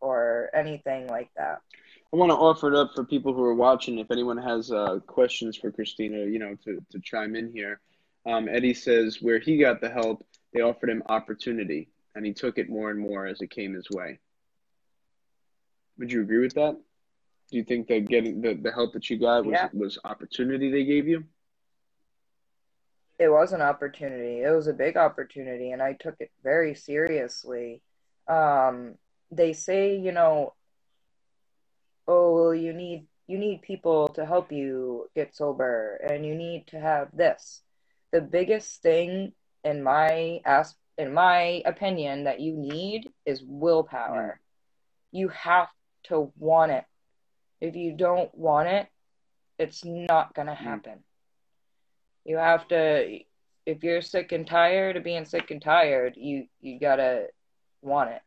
or 0.00 0.50
anything 0.52 1.06
like 1.06 1.30
that. 1.36 1.60
I 2.12 2.16
want 2.16 2.30
to 2.30 2.36
offer 2.36 2.72
it 2.72 2.74
up 2.74 2.92
for 2.94 3.04
people 3.04 3.32
who 3.32 3.44
are 3.44 3.54
watching. 3.54 3.98
If 3.98 4.10
anyone 4.10 4.38
has 4.38 4.72
uh, 4.72 4.98
questions 5.06 5.56
for 5.56 5.70
Christina, 5.70 6.24
you 6.24 6.40
know, 6.40 6.56
to, 6.64 6.80
to 6.90 6.98
chime 7.00 7.36
in 7.36 7.52
here. 7.52 7.80
Um, 8.26 8.48
Eddie 8.48 8.74
says 8.74 9.18
where 9.22 9.38
he 9.38 9.56
got 9.58 9.80
the 9.80 9.88
help, 9.88 10.26
they 10.52 10.60
offered 10.60 10.90
him 10.90 11.02
opportunity, 11.08 11.88
and 12.16 12.26
he 12.26 12.32
took 12.32 12.58
it 12.58 12.68
more 12.68 12.90
and 12.90 12.98
more 12.98 13.26
as 13.26 13.40
it 13.40 13.50
came 13.50 13.74
his 13.74 13.88
way. 13.90 14.18
Would 15.98 16.10
you 16.10 16.22
agree 16.22 16.38
with 16.38 16.54
that? 16.54 16.76
Do 17.50 17.56
you 17.58 17.64
think 17.64 17.88
that 17.88 18.08
getting 18.08 18.40
the, 18.40 18.54
the 18.54 18.70
help 18.72 18.92
that 18.92 19.10
you 19.10 19.18
got 19.18 19.44
was, 19.44 19.52
Yeah. 19.54 19.68
was 19.72 19.98
opportunity 20.04 20.70
they 20.70 20.84
gave 20.84 21.08
you? 21.08 21.24
It 23.18 23.28
was 23.28 23.52
an 23.52 23.60
opportunity. 23.60 24.40
It 24.42 24.50
was 24.50 24.66
a 24.66 24.72
big 24.72 24.96
opportunity, 24.96 25.72
and 25.72 25.82
I 25.82 25.92
took 25.94 26.14
it 26.20 26.30
very 26.42 26.74
seriously. 26.74 27.82
Um, 28.28 28.94
they 29.30 29.52
say, 29.52 29.96
you 29.96 30.12
know, 30.12 30.54
oh, 32.08 32.34
well, 32.34 32.54
you 32.54 32.72
need 32.72 33.06
you 33.26 33.38
need 33.38 33.62
people 33.62 34.08
to 34.08 34.26
help 34.26 34.50
you 34.50 35.08
get 35.14 35.36
sober, 35.36 36.00
and 36.08 36.24
you 36.26 36.34
need 36.34 36.66
to 36.68 36.80
have 36.80 37.08
this. 37.16 37.62
the 38.12 38.20
biggest 38.20 38.82
thing 38.82 39.32
in 39.62 39.82
my 39.84 40.40
as 40.44 40.74
in 40.98 41.12
my 41.14 41.62
opinion 41.64 42.24
that 42.24 42.40
you 42.40 42.54
need 42.56 43.08
is 43.24 43.42
willpower. 43.46 44.40
Mm. 44.40 45.18
You 45.18 45.28
have 45.28 45.68
to 46.04 46.32
want 46.36 46.72
it. 46.72 46.84
If 47.60 47.76
you 47.76 47.92
don't 47.92 48.34
want 48.34 48.68
it, 48.68 48.88
it's 49.58 49.84
not 49.84 50.34
going 50.34 50.48
to 50.48 50.54
mm. 50.54 50.56
happen. 50.56 51.04
You 52.24 52.36
have 52.36 52.66
to 52.68 53.20
if 53.66 53.84
you're 53.84 54.02
sick 54.02 54.32
and 54.32 54.46
tired 54.46 54.96
of 54.96 55.04
being 55.04 55.24
sick 55.24 55.50
and 55.50 55.62
tired, 55.62 56.14
you 56.16 56.46
you 56.60 56.78
got 56.78 56.96
to 56.96 57.28
want 57.82 58.10
it. 58.10 58.22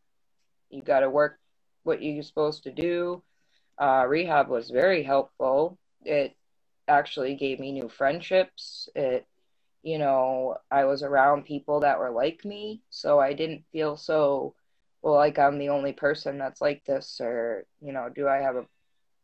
You 0.70 0.82
got 0.82 1.02
to 1.02 1.10
work 1.10 1.40
what 1.84 2.02
you're 2.02 2.24
supposed 2.24 2.64
to 2.64 2.72
do. 2.72 3.22
Uh, 3.78 4.06
rehab 4.08 4.48
was 4.48 4.70
very 4.70 5.04
helpful. 5.04 5.78
It 6.04 6.36
actually 6.88 7.36
gave 7.36 7.60
me 7.60 7.72
new 7.72 7.90
friendships. 7.90 8.90
It, 8.96 9.26
you 9.82 9.98
know, 9.98 10.58
I 10.72 10.86
was 10.86 11.04
around 11.04 11.46
people 11.46 11.82
that 11.82 12.00
were 12.00 12.12
like 12.12 12.46
me, 12.46 12.82
so 12.90 13.20
I 13.20 13.34
didn't 13.34 13.66
feel 13.72 13.98
so, 13.98 14.56
well, 15.02 15.16
like 15.16 15.38
I'm 15.38 15.58
the 15.60 15.70
only 15.70 15.92
person 15.92 16.38
that's 16.38 16.62
like 16.62 16.86
this, 16.86 17.20
or, 17.22 17.66
you 17.82 17.92
know, 17.92 18.10
do 18.14 18.28
I 18.28 18.38
have 18.38 18.56
a 18.56 18.66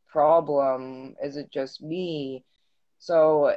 problem? 0.09 1.15
Is 1.23 1.37
it 1.37 1.51
just 1.51 1.81
me? 1.81 2.43
So 2.99 3.55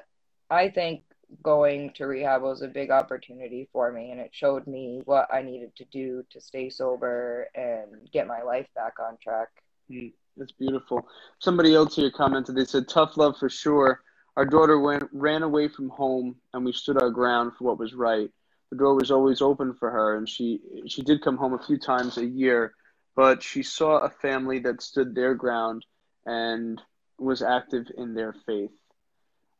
I 0.50 0.68
think 0.68 1.02
going 1.42 1.92
to 1.94 2.06
rehab 2.06 2.42
was 2.42 2.62
a 2.62 2.68
big 2.68 2.90
opportunity 2.90 3.68
for 3.72 3.90
me 3.90 4.10
and 4.10 4.20
it 4.20 4.30
showed 4.32 4.66
me 4.66 5.00
what 5.04 5.32
I 5.32 5.42
needed 5.42 5.74
to 5.76 5.84
do 5.86 6.24
to 6.30 6.40
stay 6.40 6.68
sober 6.68 7.48
and 7.54 8.10
get 8.12 8.26
my 8.26 8.42
life 8.42 8.66
back 8.74 8.94
on 9.00 9.16
track. 9.22 9.48
Mm, 9.90 10.12
that's 10.36 10.52
beautiful. 10.52 11.06
Somebody 11.38 11.74
else 11.74 11.96
here 11.96 12.10
commented, 12.10 12.54
they 12.54 12.64
said, 12.64 12.88
tough 12.88 13.16
love 13.16 13.36
for 13.38 13.48
sure. 13.48 14.02
Our 14.36 14.44
daughter 14.44 14.78
went, 14.78 15.04
ran 15.12 15.42
away 15.42 15.68
from 15.68 15.88
home 15.88 16.36
and 16.52 16.64
we 16.64 16.72
stood 16.72 17.00
our 17.00 17.10
ground 17.10 17.52
for 17.56 17.64
what 17.64 17.78
was 17.78 17.94
right. 17.94 18.30
The 18.70 18.76
door 18.76 18.94
was 18.94 19.10
always 19.10 19.42
open 19.42 19.74
for 19.74 19.90
her 19.90 20.16
and 20.16 20.28
she, 20.28 20.60
she 20.86 21.02
did 21.02 21.22
come 21.22 21.36
home 21.36 21.54
a 21.54 21.62
few 21.66 21.78
times 21.78 22.16
a 22.18 22.26
year, 22.26 22.74
but 23.16 23.42
she 23.42 23.62
saw 23.62 23.98
a 23.98 24.10
family 24.10 24.58
that 24.60 24.82
stood 24.82 25.14
their 25.14 25.34
ground 25.34 25.84
and 26.26 26.80
was 27.18 27.42
active 27.42 27.86
in 27.96 28.14
their 28.14 28.34
faith. 28.46 28.70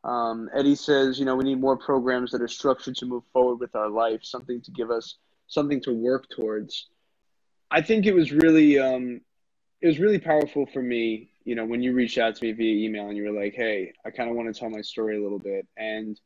Um, 0.03 0.49
Eddie 0.53 0.75
says, 0.75 1.17
you 1.17 1.25
know, 1.25 1.35
we 1.35 1.45
need 1.45 1.61
more 1.61 1.77
programs 1.77 2.31
that 2.31 2.41
are 2.41 2.47
structured 2.47 2.95
to 2.97 3.05
move 3.05 3.23
forward 3.31 3.59
with 3.59 3.75
our 3.75 3.89
life, 3.89 4.19
something 4.23 4.61
to 4.61 4.71
give 4.71 4.91
us 4.91 5.15
something 5.47 5.81
to 5.81 5.93
work 5.93 6.29
towards. 6.29 6.87
I 7.71 7.81
think 7.81 8.05
it 8.05 8.13
was 8.13 8.31
really, 8.31 8.79
um, 8.79 9.21
it 9.81 9.87
was 9.87 9.99
really 9.99 10.19
powerful 10.19 10.65
for 10.65 10.81
me, 10.81 11.29
you 11.45 11.55
know, 11.55 11.65
when 11.65 11.81
you 11.81 11.93
reached 11.93 12.17
out 12.17 12.35
to 12.35 12.43
me 12.43 12.51
via 12.51 12.85
email 12.85 13.07
and 13.07 13.17
you 13.17 13.23
were 13.23 13.41
like, 13.41 13.53
hey, 13.55 13.93
I 14.05 14.09
kind 14.09 14.29
of 14.29 14.35
want 14.35 14.53
to 14.53 14.59
tell 14.59 14.69
my 14.69 14.81
story 14.81 15.17
a 15.17 15.23
little 15.23 15.39
bit. 15.39 15.67
And 15.77 16.19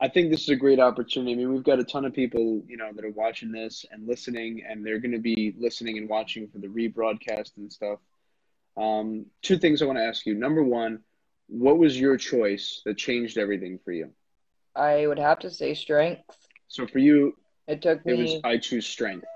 I 0.00 0.08
think 0.08 0.30
this 0.30 0.42
is 0.42 0.48
a 0.50 0.56
great 0.56 0.78
opportunity. 0.78 1.32
I 1.32 1.36
mean, 1.36 1.52
we've 1.52 1.64
got 1.64 1.80
a 1.80 1.84
ton 1.84 2.04
of 2.04 2.14
people, 2.14 2.62
you 2.68 2.76
know, 2.76 2.90
that 2.92 3.04
are 3.04 3.10
watching 3.10 3.50
this 3.50 3.84
and 3.90 4.06
listening, 4.06 4.62
and 4.68 4.84
they're 4.84 5.00
going 5.00 5.12
to 5.12 5.18
be 5.18 5.54
listening 5.58 5.98
and 5.98 6.08
watching 6.08 6.48
for 6.48 6.58
the 6.58 6.68
rebroadcast 6.68 7.56
and 7.56 7.72
stuff. 7.72 7.98
Um, 8.78 9.26
two 9.42 9.58
things 9.58 9.82
I 9.82 9.86
want 9.86 9.98
to 9.98 10.04
ask 10.04 10.24
you. 10.24 10.34
Number 10.34 10.62
one, 10.62 11.00
what 11.48 11.78
was 11.78 11.98
your 11.98 12.16
choice 12.16 12.82
that 12.84 12.96
changed 12.96 13.38
everything 13.38 13.78
for 13.84 13.92
you? 13.92 14.10
I 14.76 15.06
would 15.06 15.18
have 15.18 15.40
to 15.40 15.50
say 15.50 15.74
strength. 15.74 16.22
So 16.68 16.86
for 16.86 16.98
you, 16.98 17.34
it 17.66 17.82
took 17.82 18.04
me. 18.06 18.12
It 18.12 18.16
was 18.16 18.40
I 18.44 18.58
choose 18.58 18.86
strength. 18.86 19.26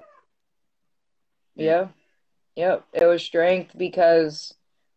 Yeah, 1.57 1.89
yep. 2.57 2.85
It 2.93 3.05
was 3.05 3.23
strength 3.23 3.77
because, 3.77 4.55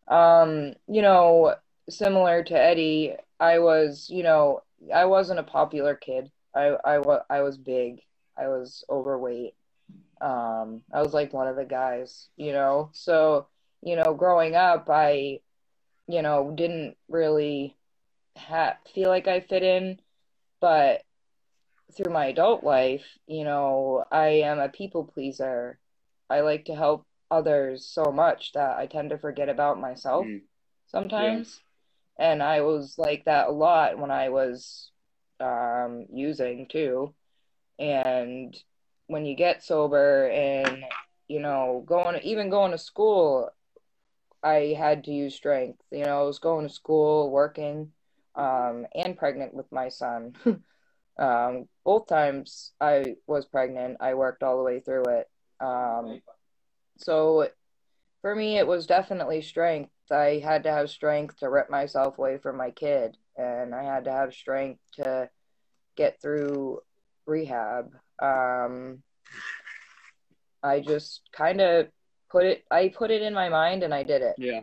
um, 0.08 0.74
you 0.88 1.02
know, 1.02 1.54
similar 1.88 2.42
to 2.44 2.54
Eddie, 2.54 3.14
I 3.40 3.58
was, 3.58 4.08
you 4.08 4.22
know, 4.22 4.62
I 4.94 5.06
wasn't 5.06 5.40
a 5.40 5.44
popular 5.44 5.94
kid. 5.94 6.30
I 6.54 6.76
I 6.84 6.98
was 6.98 7.22
I 7.28 7.42
was 7.42 7.58
big. 7.58 8.00
I 8.38 8.48
was 8.48 8.84
overweight. 8.88 9.54
Um, 10.20 10.82
I 10.92 11.02
was 11.02 11.12
like 11.12 11.32
one 11.32 11.48
of 11.48 11.56
the 11.56 11.64
guys, 11.64 12.28
you 12.36 12.52
know. 12.52 12.90
So, 12.92 13.48
you 13.86 13.96
know, 13.96 14.12
growing 14.12 14.54
up, 14.54 14.90
I 14.90 15.40
you 16.06 16.22
know, 16.22 16.52
didn't 16.54 16.96
really 17.08 17.76
ha- 18.36 18.78
feel 18.94 19.08
like 19.08 19.26
I 19.28 19.40
fit 19.40 19.62
in. 19.62 19.98
But 20.60 21.02
through 21.96 22.12
my 22.12 22.26
adult 22.26 22.64
life, 22.64 23.04
you 23.26 23.44
know, 23.44 24.04
I 24.10 24.26
am 24.44 24.58
a 24.58 24.68
people 24.68 25.04
pleaser. 25.04 25.78
I 26.30 26.40
like 26.40 26.66
to 26.66 26.74
help 26.74 27.06
others 27.30 27.86
so 27.86 28.12
much 28.12 28.52
that 28.52 28.76
I 28.76 28.86
tend 28.86 29.10
to 29.10 29.18
forget 29.18 29.48
about 29.48 29.80
myself 29.80 30.26
mm. 30.26 30.42
sometimes. 30.86 31.60
Yeah. 32.18 32.32
And 32.32 32.42
I 32.42 32.62
was 32.62 32.94
like 32.98 33.24
that 33.26 33.48
a 33.48 33.52
lot 33.52 33.98
when 33.98 34.10
I 34.10 34.30
was 34.30 34.90
um, 35.40 36.06
using 36.12 36.66
too. 36.66 37.14
And 37.78 38.56
when 39.06 39.26
you 39.26 39.36
get 39.36 39.62
sober 39.62 40.28
and, 40.28 40.84
you 41.28 41.40
know, 41.40 41.84
going, 41.86 42.18
even 42.22 42.48
going 42.48 42.72
to 42.72 42.78
school, 42.78 43.50
I 44.42 44.74
had 44.78 45.04
to 45.04 45.12
use 45.12 45.34
strength. 45.34 45.82
You 45.90 46.04
know, 46.04 46.20
I 46.20 46.24
was 46.24 46.38
going 46.38 46.66
to 46.66 46.72
school, 46.72 47.30
working, 47.30 47.92
um, 48.34 48.86
and 48.94 49.16
pregnant 49.16 49.54
with 49.54 49.70
my 49.72 49.88
son. 49.88 50.34
um, 51.18 51.68
both 51.84 52.06
times 52.06 52.72
I 52.80 53.16
was 53.26 53.46
pregnant, 53.46 53.98
I 54.00 54.14
worked 54.14 54.42
all 54.42 54.58
the 54.58 54.62
way 54.62 54.80
through 54.80 55.04
it. 55.04 55.28
Um, 55.60 56.20
so 56.98 57.48
for 58.22 58.34
me, 58.34 58.58
it 58.58 58.66
was 58.66 58.86
definitely 58.86 59.42
strength. 59.42 59.90
I 60.10 60.40
had 60.42 60.64
to 60.64 60.72
have 60.72 60.90
strength 60.90 61.38
to 61.38 61.50
rip 61.50 61.70
myself 61.70 62.18
away 62.18 62.38
from 62.38 62.56
my 62.56 62.70
kid, 62.70 63.16
and 63.36 63.74
I 63.74 63.82
had 63.84 64.04
to 64.04 64.12
have 64.12 64.34
strength 64.34 64.80
to 64.94 65.28
get 65.96 66.20
through 66.20 66.80
rehab. 67.26 67.92
Um, 68.20 69.02
I 70.62 70.80
just 70.80 71.22
kind 71.32 71.60
of 71.60 71.88
put 72.30 72.44
it 72.44 72.64
I 72.70 72.88
put 72.88 73.10
it 73.10 73.22
in 73.22 73.34
my 73.34 73.48
mind 73.48 73.82
and 73.82 73.94
I 73.94 74.02
did 74.02 74.22
it. 74.22 74.36
Yeah. 74.38 74.60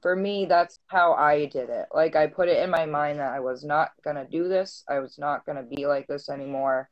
For 0.00 0.14
me, 0.14 0.46
that's 0.46 0.78
how 0.86 1.14
I 1.14 1.46
did 1.46 1.70
it. 1.70 1.86
Like 1.92 2.14
I 2.14 2.28
put 2.28 2.48
it 2.48 2.62
in 2.62 2.70
my 2.70 2.86
mind 2.86 3.18
that 3.18 3.32
I 3.32 3.40
was 3.40 3.64
not 3.64 3.90
gonna 4.04 4.26
do 4.30 4.48
this. 4.48 4.84
I 4.88 5.00
was 5.00 5.18
not 5.18 5.44
gonna 5.44 5.64
be 5.64 5.86
like 5.86 6.06
this 6.06 6.28
anymore, 6.28 6.88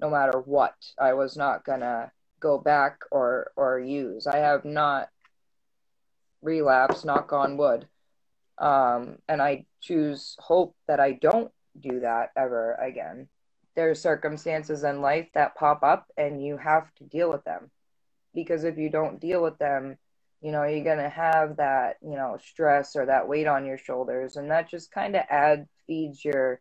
no 0.00 0.08
matter 0.08 0.38
what. 0.38 0.74
I 1.00 1.14
was 1.14 1.36
not 1.36 1.64
gonna 1.64 2.12
go 2.40 2.58
back 2.58 3.00
or 3.10 3.52
or 3.56 3.80
use. 3.80 4.26
I 4.26 4.38
have 4.38 4.64
not 4.64 5.08
relapsed, 6.42 7.04
knock 7.04 7.32
on 7.32 7.56
wood. 7.56 7.88
Um, 8.58 9.18
and 9.28 9.42
I 9.42 9.66
choose 9.80 10.36
hope 10.38 10.76
that 10.86 11.00
I 11.00 11.12
don't 11.12 11.50
do 11.80 12.00
that 12.00 12.30
ever 12.36 12.74
again. 12.74 13.28
There 13.74 13.90
are 13.90 13.96
circumstances 13.96 14.84
in 14.84 15.00
life 15.00 15.26
that 15.34 15.56
pop 15.56 15.82
up 15.82 16.06
and 16.16 16.44
you 16.44 16.56
have 16.56 16.94
to 16.96 17.04
deal 17.04 17.28
with 17.30 17.42
them 17.42 17.72
because 18.34 18.64
if 18.64 18.78
you 18.78 18.90
don't 18.90 19.20
deal 19.20 19.42
with 19.42 19.58
them 19.58 19.96
you 20.40 20.52
know 20.52 20.64
you're 20.64 20.84
going 20.84 20.98
to 20.98 21.08
have 21.08 21.56
that 21.56 21.96
you 22.02 22.16
know 22.16 22.36
stress 22.44 22.96
or 22.96 23.06
that 23.06 23.28
weight 23.28 23.46
on 23.46 23.64
your 23.64 23.78
shoulders 23.78 24.36
and 24.36 24.50
that 24.50 24.70
just 24.70 24.90
kind 24.90 25.16
of 25.16 25.22
add 25.30 25.66
feeds 25.86 26.24
your 26.24 26.60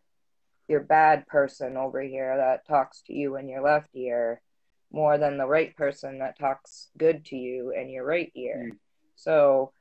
your 0.67 0.79
bad 0.79 1.27
person 1.27 1.75
over 1.75 2.01
here 2.01 2.37
that 2.37 2.65
talks 2.65 3.01
to 3.01 3.13
you 3.13 3.35
in 3.35 3.49
your 3.49 3.61
left 3.61 3.89
ear 3.93 4.41
more 4.91 5.17
than 5.17 5.37
the 5.37 5.45
right 5.45 5.75
person 5.75 6.19
that 6.19 6.39
talks 6.39 6.89
good 6.97 7.25
to 7.25 7.35
you 7.35 7.73
in 7.75 7.89
your 7.89 8.05
right 8.05 8.31
ear 8.35 8.69
mm. 8.71 8.77
so 9.15 9.71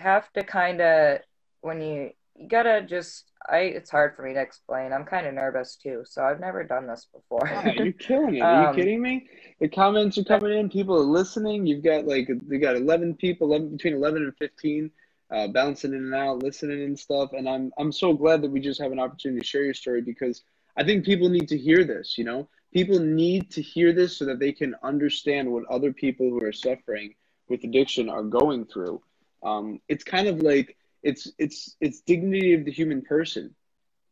have 0.00 0.32
to 0.32 0.42
kind 0.42 0.80
of 0.80 1.18
when 1.60 1.80
you 1.80 2.10
you 2.36 2.48
gotta 2.48 2.82
just 2.82 3.30
I 3.48 3.58
it's 3.58 3.90
hard 3.90 4.16
for 4.16 4.22
me 4.22 4.34
to 4.34 4.40
explain. 4.40 4.92
I'm 4.92 5.04
kind 5.04 5.26
of 5.26 5.34
nervous 5.34 5.76
too, 5.76 6.02
so 6.04 6.22
I've 6.22 6.40
never 6.40 6.64
done 6.64 6.86
this 6.86 7.06
before. 7.12 7.48
you're 7.76 7.92
killing 7.98 8.36
it. 8.36 8.40
Are 8.40 8.68
um, 8.68 8.76
you 8.76 8.82
kidding 8.82 9.02
me? 9.02 9.26
The 9.60 9.68
comments 9.68 10.18
are 10.18 10.24
coming 10.24 10.58
in. 10.58 10.68
People 10.68 10.96
are 10.96 11.04
listening. 11.04 11.66
You've 11.66 11.84
got 11.84 12.06
like 12.06 12.28
you 12.28 12.58
got 12.58 12.76
11 12.76 13.16
people, 13.16 13.48
11 13.48 13.70
between 13.70 13.94
11 13.94 14.22
and 14.22 14.36
15, 14.36 14.90
uh, 15.30 15.48
bouncing 15.48 15.92
in 15.92 15.98
and 15.98 16.14
out, 16.14 16.42
listening 16.42 16.82
and 16.82 16.98
stuff. 16.98 17.32
And 17.32 17.48
I'm 17.48 17.72
I'm 17.78 17.92
so 17.92 18.12
glad 18.12 18.42
that 18.42 18.50
we 18.50 18.60
just 18.60 18.80
have 18.80 18.92
an 18.92 19.00
opportunity 19.00 19.40
to 19.40 19.46
share 19.46 19.64
your 19.64 19.74
story 19.74 20.02
because 20.02 20.42
I 20.76 20.84
think 20.84 21.04
people 21.04 21.28
need 21.28 21.48
to 21.48 21.58
hear 21.58 21.84
this. 21.84 22.16
You 22.16 22.24
know, 22.24 22.48
people 22.72 22.98
need 22.98 23.50
to 23.52 23.62
hear 23.62 23.92
this 23.92 24.16
so 24.16 24.24
that 24.26 24.38
they 24.38 24.52
can 24.52 24.74
understand 24.82 25.50
what 25.50 25.64
other 25.70 25.92
people 25.92 26.28
who 26.28 26.42
are 26.44 26.52
suffering 26.52 27.14
with 27.48 27.64
addiction 27.64 28.08
are 28.08 28.22
going 28.22 28.66
through. 28.66 29.02
Um, 29.42 29.80
it's 29.88 30.04
kind 30.04 30.28
of 30.28 30.40
like 30.40 30.76
it's 31.02 31.28
it's 31.38 31.76
it's 31.80 32.00
dignity 32.00 32.54
of 32.54 32.64
the 32.64 32.72
human 32.72 33.02
person. 33.02 33.54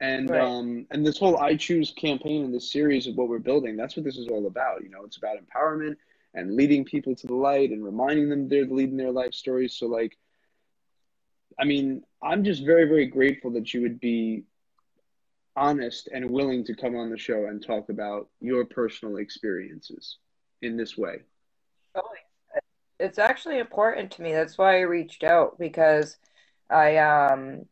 And 0.00 0.30
right. 0.30 0.40
um 0.40 0.86
and 0.90 1.06
this 1.06 1.18
whole 1.18 1.38
i 1.38 1.54
choose 1.56 1.92
campaign 1.92 2.44
and 2.44 2.54
this 2.54 2.72
series 2.72 3.06
of 3.06 3.16
what 3.16 3.28
we're 3.28 3.38
building 3.38 3.76
that's 3.76 3.96
what 3.96 4.04
this 4.04 4.16
is 4.16 4.28
all 4.28 4.46
about. 4.46 4.82
You 4.82 4.90
know 4.90 5.04
it's 5.04 5.18
about 5.18 5.36
empowerment 5.36 5.96
and 6.34 6.54
leading 6.54 6.84
people 6.84 7.14
to 7.14 7.26
the 7.26 7.34
light 7.34 7.70
and 7.70 7.84
reminding 7.84 8.28
them 8.28 8.48
they're 8.48 8.64
leading 8.66 8.96
their 8.96 9.12
life 9.12 9.34
stories. 9.34 9.74
So 9.74 9.86
like 9.86 10.16
i 11.58 11.64
mean 11.64 12.02
i'm 12.22 12.44
just 12.44 12.64
very 12.64 12.86
very 12.86 13.06
grateful 13.06 13.50
that 13.50 13.74
you 13.74 13.82
would 13.82 14.00
be 14.00 14.44
honest 15.56 16.08
and 16.12 16.30
willing 16.30 16.64
to 16.64 16.74
come 16.74 16.96
on 16.96 17.10
the 17.10 17.18
show 17.18 17.46
and 17.46 17.64
talk 17.64 17.88
about 17.88 18.28
your 18.40 18.64
personal 18.64 19.16
experiences 19.16 20.18
in 20.62 20.76
this 20.76 20.96
way. 20.96 21.18
Oh, 21.94 22.02
it's 22.98 23.18
actually 23.18 23.58
important 23.58 24.10
to 24.12 24.22
me. 24.22 24.32
That's 24.32 24.58
why 24.58 24.78
i 24.78 24.82
reached 24.82 25.24
out 25.24 25.58
because 25.58 26.16
I 26.70 26.96
um 26.98 27.66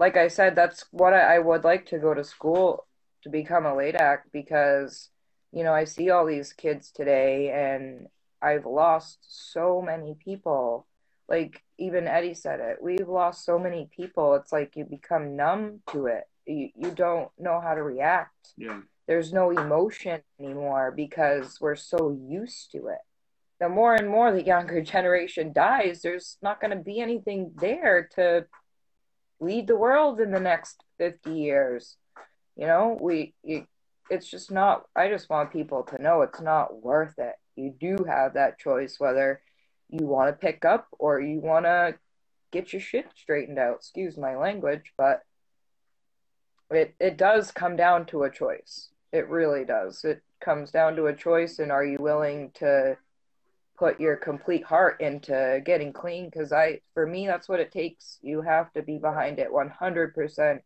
like 0.00 0.16
I 0.16 0.28
said, 0.28 0.56
that's 0.56 0.86
what 0.90 1.12
I, 1.12 1.36
I 1.36 1.38
would 1.38 1.62
like 1.62 1.86
to 1.86 1.98
go 1.98 2.14
to 2.14 2.24
school 2.24 2.86
to 3.22 3.28
become 3.28 3.66
a 3.66 3.74
LADAC 3.74 4.20
because, 4.32 5.10
you 5.52 5.62
know, 5.62 5.74
I 5.74 5.84
see 5.84 6.08
all 6.08 6.24
these 6.24 6.54
kids 6.54 6.90
today 6.90 7.50
and 7.50 8.06
I've 8.40 8.64
lost 8.64 9.18
so 9.28 9.82
many 9.82 10.16
people. 10.18 10.86
Like 11.28 11.62
even 11.78 12.08
Eddie 12.08 12.34
said 12.34 12.60
it. 12.60 12.78
We've 12.82 13.08
lost 13.08 13.44
so 13.44 13.58
many 13.58 13.90
people. 13.94 14.34
It's 14.34 14.52
like 14.52 14.74
you 14.74 14.84
become 14.84 15.36
numb 15.36 15.80
to 15.92 16.06
it. 16.06 16.24
You 16.46 16.70
you 16.74 16.90
don't 16.90 17.28
know 17.38 17.60
how 17.60 17.74
to 17.74 17.82
react. 17.82 18.54
Yeah. 18.56 18.80
There's 19.06 19.32
no 19.32 19.50
emotion 19.50 20.22
anymore 20.40 20.92
because 20.96 21.60
we're 21.60 21.76
so 21.76 22.16
used 22.26 22.72
to 22.72 22.88
it. 22.88 22.98
The 23.60 23.68
more 23.68 23.94
and 23.94 24.08
more 24.08 24.32
the 24.32 24.42
younger 24.42 24.80
generation 24.82 25.52
dies, 25.52 26.02
there's 26.02 26.38
not 26.42 26.60
going 26.60 26.76
to 26.76 26.82
be 26.82 27.00
anything 27.00 27.52
there 27.60 28.08
to 28.16 28.46
lead 29.38 29.66
the 29.66 29.76
world 29.76 30.20
in 30.20 30.30
the 30.30 30.40
next 30.40 30.82
50 30.98 31.32
years. 31.32 31.96
You 32.56 32.66
know, 32.66 32.98
we 33.00 33.34
it's 34.10 34.28
just 34.28 34.50
not 34.50 34.84
I 34.94 35.08
just 35.08 35.30
want 35.30 35.52
people 35.52 35.84
to 35.84 36.02
know 36.02 36.22
it's 36.22 36.40
not 36.40 36.82
worth 36.82 37.18
it. 37.18 37.34
You 37.56 37.72
do 37.78 38.04
have 38.06 38.34
that 38.34 38.58
choice 38.58 38.96
whether 38.98 39.40
you 39.88 40.06
want 40.06 40.28
to 40.28 40.46
pick 40.46 40.64
up 40.64 40.88
or 40.98 41.20
you 41.20 41.40
want 41.40 41.64
to 41.64 41.94
get 42.50 42.72
your 42.72 42.82
shit 42.82 43.06
straightened 43.16 43.58
out. 43.58 43.76
Excuse 43.76 44.16
my 44.16 44.36
language, 44.36 44.92
but 44.98 45.22
it 46.70 46.94
it 47.00 47.16
does 47.16 47.50
come 47.50 47.76
down 47.76 48.06
to 48.06 48.24
a 48.24 48.30
choice. 48.30 48.88
It 49.12 49.28
really 49.28 49.64
does. 49.64 50.04
It 50.04 50.22
comes 50.40 50.70
down 50.70 50.96
to 50.96 51.06
a 51.06 51.14
choice 51.14 51.58
and 51.58 51.72
are 51.72 51.84
you 51.84 51.98
willing 51.98 52.50
to 52.54 52.96
put 53.80 53.98
your 53.98 54.14
complete 54.14 54.62
heart 54.62 55.00
into 55.00 55.62
getting 55.64 55.90
clean 55.90 56.26
because 56.26 56.52
I 56.52 56.80
for 56.92 57.06
me 57.06 57.26
that's 57.26 57.48
what 57.48 57.60
it 57.60 57.72
takes. 57.72 58.18
You 58.20 58.42
have 58.42 58.70
to 58.74 58.82
be 58.82 58.98
behind 58.98 59.38
it 59.38 59.50
100% 59.50 60.60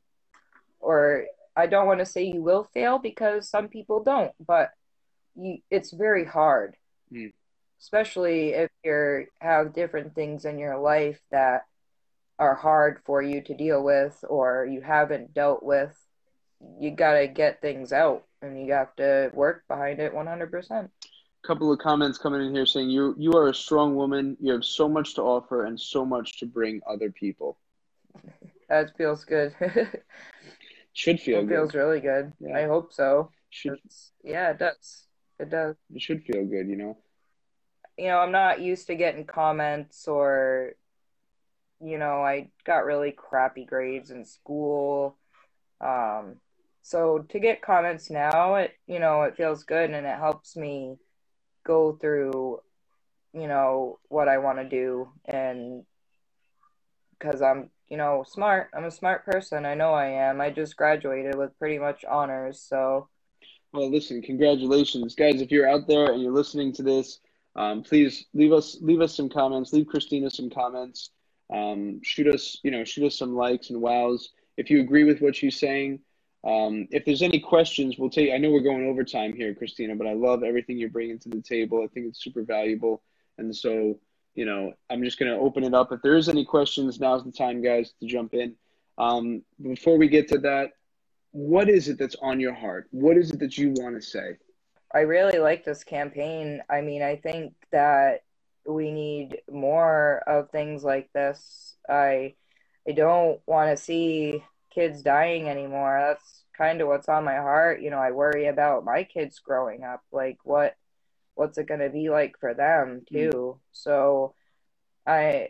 or 0.80 1.26
I 1.56 1.68
don't 1.68 1.86
want 1.86 2.00
to 2.00 2.06
say 2.06 2.24
you 2.24 2.42
will 2.42 2.68
fail 2.74 2.98
because 2.98 3.48
some 3.48 3.68
people 3.68 4.02
don't, 4.02 4.32
but 4.44 4.70
you, 5.36 5.58
it's 5.70 5.92
very 5.92 6.24
hard. 6.24 6.74
Mm. 7.12 7.32
Especially 7.80 8.48
if 8.48 8.70
you 8.82 9.26
have 9.40 9.72
different 9.72 10.16
things 10.16 10.44
in 10.44 10.58
your 10.58 10.76
life 10.78 11.20
that 11.30 11.66
are 12.40 12.56
hard 12.56 13.00
for 13.06 13.22
you 13.22 13.40
to 13.42 13.54
deal 13.54 13.84
with 13.84 14.24
or 14.28 14.66
you 14.68 14.80
haven't 14.80 15.32
dealt 15.32 15.62
with. 15.62 15.96
You 16.80 16.90
got 16.90 17.14
to 17.14 17.28
get 17.28 17.60
things 17.60 17.92
out 17.92 18.24
and 18.42 18.60
you 18.60 18.72
have 18.72 18.96
to 18.96 19.30
work 19.34 19.62
behind 19.68 20.00
it 20.00 20.12
100% 20.12 20.88
couple 21.44 21.70
of 21.70 21.78
comments 21.78 22.18
coming 22.18 22.44
in 22.46 22.54
here 22.54 22.66
saying 22.66 22.90
you 22.90 23.14
you 23.18 23.32
are 23.32 23.48
a 23.48 23.54
strong 23.54 23.94
woman. 23.94 24.36
You 24.40 24.52
have 24.52 24.64
so 24.64 24.88
much 24.88 25.14
to 25.14 25.22
offer 25.22 25.66
and 25.66 25.78
so 25.78 26.04
much 26.04 26.38
to 26.40 26.46
bring 26.46 26.80
other 26.88 27.10
people. 27.10 27.58
That 28.68 28.96
feels 28.96 29.24
good. 29.24 29.54
should 30.94 31.20
feel 31.20 31.40
it 31.40 31.46
good. 31.46 31.54
feels 31.54 31.74
really 31.74 32.00
good. 32.00 32.32
Yeah. 32.40 32.56
I 32.56 32.66
hope 32.66 32.92
so. 32.92 33.30
Should 33.50 33.78
It's, 33.84 34.12
yeah, 34.22 34.50
it 34.50 34.58
does. 34.58 35.06
It 35.38 35.50
does. 35.50 35.76
it 35.92 36.00
should 36.00 36.22
feel 36.24 36.44
good, 36.44 36.68
you 36.68 36.76
know. 36.76 36.96
You 37.98 38.08
know, 38.08 38.18
I'm 38.18 38.32
not 38.32 38.60
used 38.60 38.86
to 38.88 38.94
getting 38.94 39.24
comments 39.24 40.08
or 40.08 40.72
you 41.80 41.98
know, 41.98 42.22
I 42.22 42.48
got 42.64 42.86
really 42.86 43.12
crappy 43.12 43.64
grades 43.66 44.10
in 44.10 44.24
school. 44.24 45.18
Um 45.80 46.36
so 46.82 47.18
to 47.30 47.38
get 47.38 47.62
comments 47.62 48.10
now, 48.10 48.54
it 48.56 48.72
you 48.86 48.98
know, 48.98 49.22
it 49.22 49.36
feels 49.36 49.64
good 49.64 49.90
and 49.90 50.06
it 50.06 50.16
helps 50.18 50.56
me 50.56 50.96
go 51.64 51.98
through 52.00 52.60
you 53.32 53.48
know 53.48 53.98
what 54.08 54.28
I 54.28 54.38
want 54.38 54.58
to 54.58 54.68
do 54.68 55.08
and 55.24 55.84
because 57.18 57.42
I'm 57.42 57.70
you 57.88 57.96
know 57.96 58.24
smart 58.26 58.70
I'm 58.76 58.84
a 58.84 58.90
smart 58.90 59.24
person 59.24 59.66
I 59.66 59.74
know 59.74 59.92
I 59.92 60.06
am 60.06 60.40
I 60.40 60.50
just 60.50 60.76
graduated 60.76 61.34
with 61.34 61.58
pretty 61.58 61.78
much 61.78 62.04
honors 62.04 62.60
so 62.60 63.08
Well, 63.72 63.90
listen, 63.90 64.22
congratulations, 64.22 65.16
guys! 65.16 65.40
If 65.40 65.50
you're 65.50 65.68
out 65.68 65.88
there 65.88 66.12
and 66.12 66.22
you're 66.22 66.32
listening 66.32 66.72
to 66.74 66.82
this, 66.84 67.18
um, 67.56 67.82
please 67.82 68.26
leave 68.32 68.52
us 68.52 68.78
leave 68.80 69.00
us 69.00 69.16
some 69.16 69.28
comments. 69.28 69.72
Leave 69.72 69.88
Christina 69.88 70.30
some 70.30 70.48
comments. 70.48 71.10
Um, 71.52 72.00
shoot 72.02 72.32
us, 72.32 72.58
you 72.62 72.70
know, 72.70 72.84
shoot 72.84 73.06
us 73.06 73.18
some 73.18 73.34
likes 73.34 73.70
and 73.70 73.80
wows. 73.80 74.30
If 74.56 74.70
you 74.70 74.80
agree 74.80 75.04
with 75.04 75.20
what 75.20 75.34
she's 75.34 75.58
saying, 75.58 76.00
um, 76.44 76.86
if 76.90 77.04
there's 77.04 77.22
any 77.22 77.40
questions, 77.40 77.96
we'll 77.98 78.10
take. 78.10 78.32
I 78.32 78.38
know 78.38 78.50
we're 78.50 78.60
going 78.60 78.86
over 78.86 79.04
time 79.04 79.34
here, 79.34 79.54
Christina, 79.54 79.96
but 79.96 80.06
I 80.06 80.12
love 80.12 80.42
everything 80.42 80.78
you're 80.78 80.90
bringing 80.90 81.18
to 81.20 81.28
the 81.28 81.40
table. 81.40 81.82
I 81.82 81.88
think 81.88 82.06
it's 82.06 82.22
super 82.22 82.42
valuable, 82.42 83.02
and 83.38 83.54
so 83.54 83.98
you 84.34 84.44
know, 84.44 84.72
I'm 84.90 85.02
just 85.02 85.18
going 85.18 85.30
to 85.30 85.38
open 85.38 85.64
it 85.64 85.74
up. 85.74 85.92
If 85.92 86.02
there 86.02 86.16
is 86.16 86.28
any 86.28 86.44
questions, 86.44 87.00
now's 87.00 87.24
the 87.24 87.32
time, 87.32 87.62
guys, 87.62 87.92
to 88.00 88.06
jump 88.06 88.34
in. 88.34 88.56
Um, 88.98 89.42
before 89.62 89.96
we 89.96 90.08
get 90.08 90.28
to 90.28 90.38
that, 90.38 90.70
what 91.30 91.68
is 91.68 91.88
it 91.88 91.98
that's 91.98 92.16
on 92.20 92.40
your 92.40 92.54
heart? 92.54 92.88
What 92.90 93.16
is 93.16 93.30
it 93.30 93.38
that 93.40 93.56
you 93.56 93.70
want 93.76 93.94
to 93.96 94.02
say? 94.02 94.36
I 94.92 95.00
really 95.00 95.38
like 95.38 95.64
this 95.64 95.82
campaign. 95.82 96.62
I 96.68 96.80
mean, 96.80 97.02
I 97.02 97.16
think 97.16 97.54
that 97.72 98.22
we 98.66 98.92
need 98.92 99.38
more 99.50 100.22
of 100.26 100.50
things 100.50 100.84
like 100.84 101.12
this. 101.12 101.76
I 101.88 102.34
I 102.88 102.92
don't 102.92 103.40
want 103.46 103.76
to 103.76 103.82
see 103.82 104.44
kids 104.74 105.02
dying 105.02 105.48
anymore. 105.48 105.98
That's 106.00 106.44
kind 106.56 106.80
of 106.80 106.88
what's 106.88 107.08
on 107.08 107.24
my 107.24 107.36
heart. 107.36 107.80
You 107.82 107.90
know, 107.90 107.98
I 107.98 108.10
worry 108.10 108.46
about 108.46 108.84
my 108.84 109.04
kids 109.04 109.38
growing 109.38 109.84
up. 109.84 110.02
Like 110.12 110.38
what 110.44 110.74
what's 111.34 111.58
it 111.58 111.66
going 111.66 111.80
to 111.80 111.90
be 111.90 112.10
like 112.10 112.38
for 112.38 112.54
them 112.54 113.02
too? 113.08 113.30
Mm. 113.34 113.58
So 113.72 114.34
I 115.06 115.48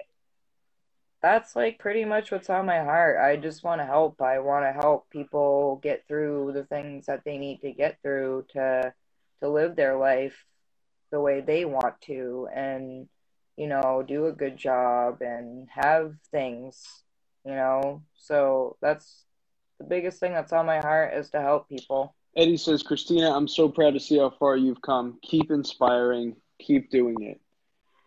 that's 1.23 1.57
like 1.57 1.79
pretty 1.79 2.05
much 2.05 2.31
what's 2.31 2.51
on 2.51 2.67
my 2.67 2.81
heart. 2.81 3.19
I 3.19 3.37
just 3.37 3.65
want 3.65 3.81
to 3.81 3.87
help. 3.87 4.21
I 4.21 4.39
want 4.41 4.67
to 4.67 4.73
help 4.73 5.09
people 5.11 5.81
get 5.83 6.07
through 6.07 6.53
the 6.55 6.65
things 6.65 7.07
that 7.07 7.23
they 7.25 7.39
need 7.39 7.63
to 7.63 7.73
get 7.73 7.99
through 8.03 8.47
to 8.51 8.93
to 9.41 9.49
live 9.49 9.77
their 9.77 9.97
life 9.97 10.45
the 11.11 11.21
way 11.21 11.41
they 11.41 11.65
want 11.65 12.01
to 12.03 12.49
and 12.55 13.09
you 13.57 13.69
know, 13.69 14.05
do 14.07 14.27
a 14.27 14.33
good 14.33 14.57
job 14.57 15.21
and 15.21 15.69
have 15.71 16.15
things, 16.31 17.04
you 17.45 17.53
know. 17.53 18.03
So 18.17 18.77
that's 18.81 19.25
the 19.79 19.85
biggest 19.85 20.21
thing 20.21 20.33
that's 20.33 20.53
on 20.53 20.67
my 20.67 20.79
heart 20.79 21.15
is 21.15 21.31
to 21.31 21.41
help 21.41 21.69
people. 21.69 22.15
Eddie 22.37 22.57
says, 22.57 22.83
Christina, 22.83 23.31
I'm 23.31 23.47
so 23.47 23.69
proud 23.69 23.95
to 23.95 24.01
see 24.01 24.19
how 24.19 24.31
far 24.31 24.57
you've 24.57 24.83
come. 24.83 25.19
Keep 25.23 25.51
inspiring. 25.51 26.37
Keep 26.59 26.91
doing 26.91 27.23
it. 27.23 27.41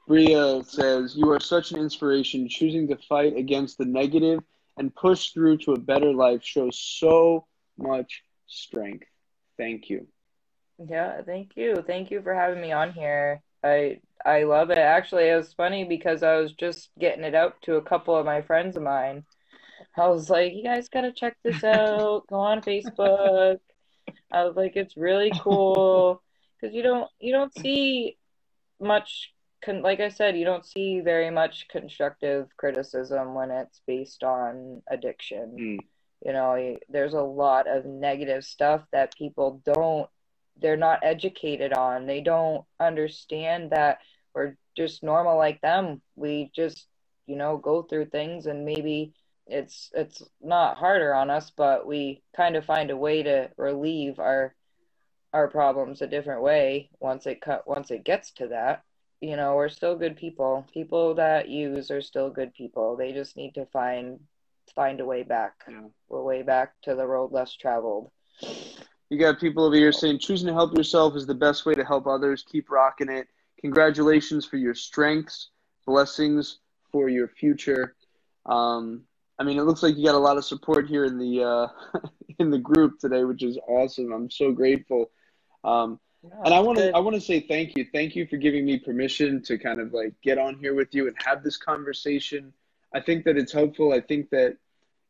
Bria 0.08 0.64
says, 0.64 1.16
You 1.16 1.32
are 1.32 1.40
such 1.40 1.72
an 1.72 1.80
inspiration. 1.80 2.50
Choosing 2.50 2.88
to 2.88 2.98
fight 2.98 3.36
against 3.36 3.78
the 3.78 3.86
negative 3.86 4.40
and 4.78 4.94
push 4.96 5.32
through 5.32 5.58
to 5.60 5.74
a 5.74 5.80
better 5.80 6.14
life 6.14 6.44
shows 6.44 6.80
so 6.80 7.46
much 7.78 8.24
strength. 8.48 9.08
Thank 9.58 9.90
you. 9.90 10.08
Yeah, 10.78 11.22
thank 11.24 11.58
you. 11.58 11.84
Thank 11.86 12.12
you 12.12 12.22
for 12.22 12.34
having 12.34 12.62
me 12.62 12.72
on 12.72 12.94
here. 12.94 13.42
I 13.64 14.00
I 14.26 14.44
love 14.44 14.70
it. 14.70 14.78
Actually, 14.78 15.30
it 15.30 15.36
was 15.36 15.54
funny 15.54 15.84
because 15.84 16.24
I 16.24 16.36
was 16.38 16.54
just 16.54 16.90
getting 17.00 17.24
it 17.24 17.36
out 17.36 17.62
to 17.64 17.76
a 17.76 17.82
couple 17.82 18.16
of 18.16 18.26
my 18.26 18.42
friends 18.42 18.76
of 18.76 18.84
mine. 18.84 19.24
I 19.96 20.08
was 20.10 20.30
like, 20.30 20.54
"You 20.54 20.64
guys 20.64 20.90
gotta 20.90 21.12
check 21.12 21.38
this 21.44 21.64
out. 21.64 22.28
Go 22.28 22.38
on 22.38 22.62
Facebook." 22.62 23.60
I 24.32 24.44
was 24.44 24.56
like, 24.56 24.76
"It's 24.76 24.98
really 24.98 25.32
cool," 25.40 26.22
because 26.62 26.76
you 26.76 26.84
don't 26.84 27.10
you 27.20 27.32
don't 27.32 27.58
see 27.58 28.18
much. 28.80 29.34
Con- 29.64 29.82
like 29.82 30.00
I 30.00 30.10
said, 30.10 30.38
you 30.38 30.46
don't 30.46 30.66
see 30.66 31.00
very 31.02 31.32
much 31.32 31.68
constructive 31.70 32.48
criticism 32.58 33.34
when 33.34 33.50
it's 33.50 33.82
based 33.88 34.24
on 34.24 34.84
addiction. 34.88 35.58
Mm. 35.60 35.80
You 36.26 36.34
know, 36.34 36.78
there's 36.90 37.14
a 37.14 37.22
lot 37.22 37.68
of 37.68 37.86
negative 37.86 38.44
stuff 38.44 38.84
that 38.92 39.16
people 39.16 39.62
don't 39.66 40.10
they're 40.62 40.78
not 40.78 41.00
educated 41.04 41.74
on. 41.74 42.06
They 42.06 42.22
don't 42.22 42.66
understand 42.80 43.72
that 43.72 44.00
we're 44.34 44.56
just 44.76 45.04
normal 45.04 45.38
like 45.38 45.62
them. 45.62 46.02
We 46.16 46.52
just, 46.56 46.88
you 47.26 47.36
know, 47.36 47.58
go 47.58 47.84
through 47.84 48.08
things 48.08 48.46
and 48.46 48.66
maybe 48.66 49.14
it's 49.48 49.90
it's 49.94 50.22
not 50.42 50.78
harder 50.78 51.14
on 51.14 51.30
us, 51.30 51.52
but 51.56 51.88
we 51.88 52.22
kind 52.36 52.56
of 52.56 52.66
find 52.66 52.92
a 52.92 52.98
way 52.98 53.24
to 53.24 53.50
relieve 53.58 54.20
our 54.20 54.54
our 55.34 55.48
problems 55.48 56.02
a 56.02 56.08
different 56.08 56.42
way 56.42 56.90
once 57.00 57.26
it 57.26 57.42
cut 57.42 57.68
once 57.68 57.92
it 57.92 58.04
gets 58.04 58.32
to 58.34 58.48
that. 58.50 58.84
You 59.22 59.36
know, 59.36 59.56
we're 59.56 59.70
still 59.70 59.96
good 59.96 60.16
people. 60.16 60.68
People 60.74 61.16
that 61.16 61.50
use 61.50 61.90
are 61.90 62.02
still 62.02 62.30
good 62.30 62.54
people. 62.54 62.96
They 62.96 63.14
just 63.14 63.36
need 63.36 63.56
to 63.56 63.66
find 63.68 64.20
find 64.76 65.00
a 65.00 65.06
way 65.06 65.24
back. 65.24 65.54
Yeah. 65.68 65.82
We're 66.10 66.22
way 66.22 66.44
back 66.44 66.74
to 66.84 66.96
the 66.96 67.08
road 67.08 67.32
less 67.32 67.54
traveled. 67.56 68.12
You 69.10 69.18
got 69.18 69.40
people 69.40 69.64
over 69.64 69.76
here 69.76 69.92
saying 69.92 70.20
choosing 70.20 70.48
to 70.48 70.54
help 70.54 70.76
yourself 70.76 71.16
is 71.16 71.26
the 71.26 71.36
best 71.36 71.66
way 71.66 71.74
to 71.74 71.86
help 71.86 72.08
others. 72.08 72.44
Keep 72.50 72.70
rocking 72.70 73.10
it. 73.10 73.28
Congratulations 73.62 74.46
for 74.46 74.58
your 74.58 74.76
strengths, 74.76 75.50
blessings 75.86 76.60
for 76.92 77.10
your 77.10 77.28
future. 77.28 77.96
Um, 78.46 79.04
I 79.40 79.44
mean, 79.44 79.58
it 79.58 79.64
looks 79.64 79.84
like 79.84 79.96
you 79.96 80.06
got 80.06 80.16
a 80.16 80.20
lot 80.20 80.38
of 80.38 80.46
support 80.46 80.88
here 80.88 81.06
in 81.06 81.18
the 81.18 81.44
uh, 81.44 81.68
in 82.40 82.50
the 82.50 82.58
group 82.58 83.00
today, 83.00 83.24
which 83.24 83.44
is 83.44 83.58
awesome. 83.68 84.12
I'm 84.12 84.30
so 84.30 84.52
grateful. 84.52 85.10
Um, 85.64 86.00
and 86.44 86.54
I 86.54 86.60
want 86.60 86.80
to 86.80 86.92
I 86.96 87.00
want 87.00 87.16
to 87.16 87.22
say 87.22 87.40
thank 87.40 87.78
you. 87.78 87.86
Thank 87.92 88.16
you 88.16 88.28
for 88.28 88.38
giving 88.38 88.66
me 88.66 88.78
permission 88.78 89.42
to 89.44 89.58
kind 89.58 89.80
of 89.80 89.94
like 89.94 90.14
get 90.22 90.38
on 90.38 90.58
here 90.60 90.74
with 90.74 90.94
you 90.94 91.08
and 91.08 91.16
have 91.24 91.44
this 91.44 91.58
conversation. 91.58 92.54
I 92.94 93.00
think 93.00 93.26
that 93.26 93.38
it's 93.38 93.54
helpful. 93.54 93.94
I 93.94 94.02
think 94.02 94.30
that 94.32 94.58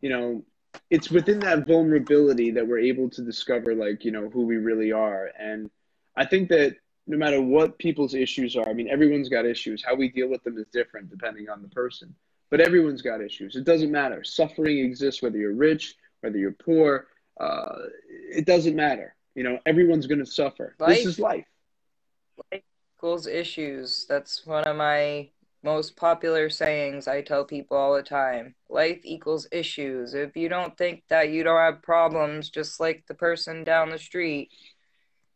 you 0.02 0.10
know 0.10 0.44
it's 0.90 1.10
within 1.12 1.40
that 1.40 1.68
vulnerability 1.68 2.52
that 2.52 2.68
we're 2.68 2.80
able 2.80 3.10
to 3.10 3.22
discover 3.22 3.76
like 3.76 4.04
you 4.06 4.12
know 4.12 4.30
who 4.30 4.46
we 4.46 4.58
really 4.58 4.92
are. 4.92 5.32
And 5.40 5.70
i 6.16 6.26
think 6.26 6.50
that 6.50 6.76
no 7.06 7.18
matter 7.18 7.42
what 7.42 7.78
people's 7.78 8.14
issues 8.14 8.56
are 8.56 8.68
i 8.68 8.74
mean 8.74 8.90
everyone's 8.90 9.30
got 9.30 9.46
issues. 9.46 9.84
How 9.84 9.96
we 9.96 10.10
deal 10.10 10.30
with 10.30 10.44
them 10.44 10.58
is 10.58 10.68
different 10.72 11.10
depending 11.10 11.50
on 11.50 11.62
the 11.62 11.70
person. 11.70 12.14
But 12.50 12.62
everyone's 12.62 13.02
got 13.02 13.20
issues. 13.20 13.58
It 13.58 13.66
doesn't 13.66 13.92
matter. 13.92 14.24
Suffering 14.24 14.78
exists 14.80 15.22
whether 15.22 15.38
you're 15.38 15.54
rich 15.54 15.96
whether 16.22 16.38
you're 16.38 16.52
poor 16.54 17.08
uh, 17.40 17.84
it 18.10 18.46
doesn't 18.46 18.76
matter. 18.76 19.16
You 19.36 19.44
know 19.44 19.60
everyone's 19.66 20.08
going 20.08 20.20
to 20.20 20.26
suffer. 20.26 20.76
Life, 20.80 20.98
this 20.98 21.06
is 21.06 21.20
life. 21.20 21.46
Life 22.52 22.64
equals 22.98 23.28
issues. 23.28 24.06
That's 24.10 24.46
one 24.46 24.64
of 24.64 24.76
my 24.76 25.30
most 25.64 25.96
popular 25.96 26.50
sayings 26.50 27.08
I 27.08 27.22
tell 27.22 27.44
people 27.44 27.78
all 27.78 27.96
the 27.96 28.04
time. 28.04 28.56
Life 28.70 29.00
equals 29.04 29.48
issues. 29.52 30.14
If 30.14 30.38
you 30.38 30.50
don't 30.50 30.78
think 30.78 31.04
that 31.10 31.30
you 31.30 31.44
don't 31.44 31.60
have 31.60 31.82
problems, 31.82 32.50
just 32.50 32.80
like 32.80 33.04
the 33.08 33.16
person 33.16 33.64
down 33.64 33.90
the 33.90 34.00
street, 34.00 34.52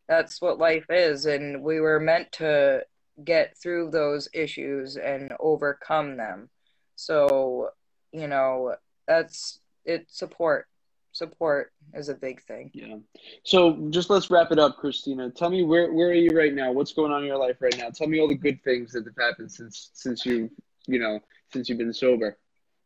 that's 0.08 0.42
what 0.42 0.60
life 0.60 0.86
is. 0.90 1.26
And 1.26 1.64
we 1.64 1.80
were 1.80 2.00
meant 2.00 2.32
to 2.34 2.86
get 3.24 3.58
through 3.58 3.92
those 3.92 4.30
issues 4.34 4.98
and 4.98 5.34
overcome 5.40 6.18
them. 6.18 6.50
So, 6.96 7.70
you 8.12 8.28
know, 8.28 8.76
that's 9.08 9.60
it 9.86 10.06
support 10.10 10.68
support 11.12 11.72
is 11.94 12.10
a 12.10 12.16
big 12.16 12.42
thing. 12.44 12.72
Yeah. 12.74 12.98
So 13.44 13.88
just 13.90 14.10
let's 14.10 14.30
wrap 14.30 14.52
it 14.52 14.60
up, 14.60 14.78
Christina. 14.78 15.30
Tell 15.30 15.50
me 15.50 15.64
where 15.64 15.94
where 15.94 16.10
are 16.10 16.14
you 16.14 16.30
right 16.36 16.54
now? 16.54 16.72
What's 16.72 16.94
going 16.94 17.12
on 17.12 17.22
in 17.22 17.28
your 17.28 17.38
life 17.38 17.58
right 17.62 17.78
now? 17.78 17.90
Tell 17.90 18.08
me 18.08 18.20
all 18.20 18.28
the 18.28 18.36
good 18.36 18.64
things 18.64 18.94
that 18.94 19.06
have 19.06 19.16
happened 19.18 19.52
since 19.52 19.92
since 19.94 20.26
you 20.26 20.50
you 20.88 21.00
know 21.00 21.20
since 21.52 21.70
you've 21.70 21.78
been 21.78 21.94
sober. 21.94 22.38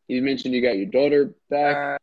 You 0.07 0.21
mentioned 0.21 0.53
you 0.53 0.61
got 0.61 0.77
your 0.77 0.85
daughter 0.88 1.33
back. 1.49 1.77
Uh, 1.77 1.97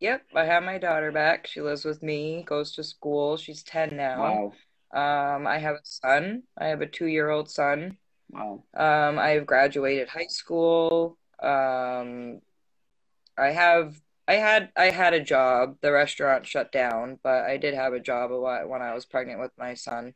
yep, 0.00 0.22
I 0.34 0.44
have 0.44 0.62
my 0.62 0.78
daughter 0.78 1.12
back. 1.12 1.46
She 1.46 1.60
lives 1.60 1.84
with 1.84 2.02
me, 2.02 2.44
goes 2.46 2.72
to 2.72 2.84
school. 2.84 3.36
She's 3.36 3.62
ten 3.62 3.96
now. 3.96 4.20
Wow. 4.20 4.52
Um, 4.94 5.46
I 5.46 5.58
have 5.58 5.76
a 5.76 5.84
son. 5.84 6.42
I 6.58 6.66
have 6.66 6.82
a 6.82 6.86
two-year-old 6.86 7.50
son. 7.50 7.96
Wow. 8.30 8.64
Um, 8.74 9.18
I've 9.18 9.46
graduated 9.46 10.08
high 10.08 10.26
school. 10.28 11.18
Um, 11.42 12.40
I 13.38 13.48
have 13.48 14.00
I 14.28 14.34
had 14.34 14.70
I 14.76 14.90
had 14.90 15.14
a 15.14 15.20
job. 15.20 15.76
The 15.80 15.92
restaurant 15.92 16.46
shut 16.46 16.72
down, 16.72 17.18
but 17.22 17.44
I 17.44 17.56
did 17.56 17.74
have 17.74 17.92
a 17.92 18.00
job 18.00 18.32
a 18.32 18.34
lot 18.34 18.68
when 18.68 18.82
I 18.82 18.94
was 18.94 19.04
pregnant 19.04 19.40
with 19.40 19.52
my 19.58 19.74
son. 19.74 20.14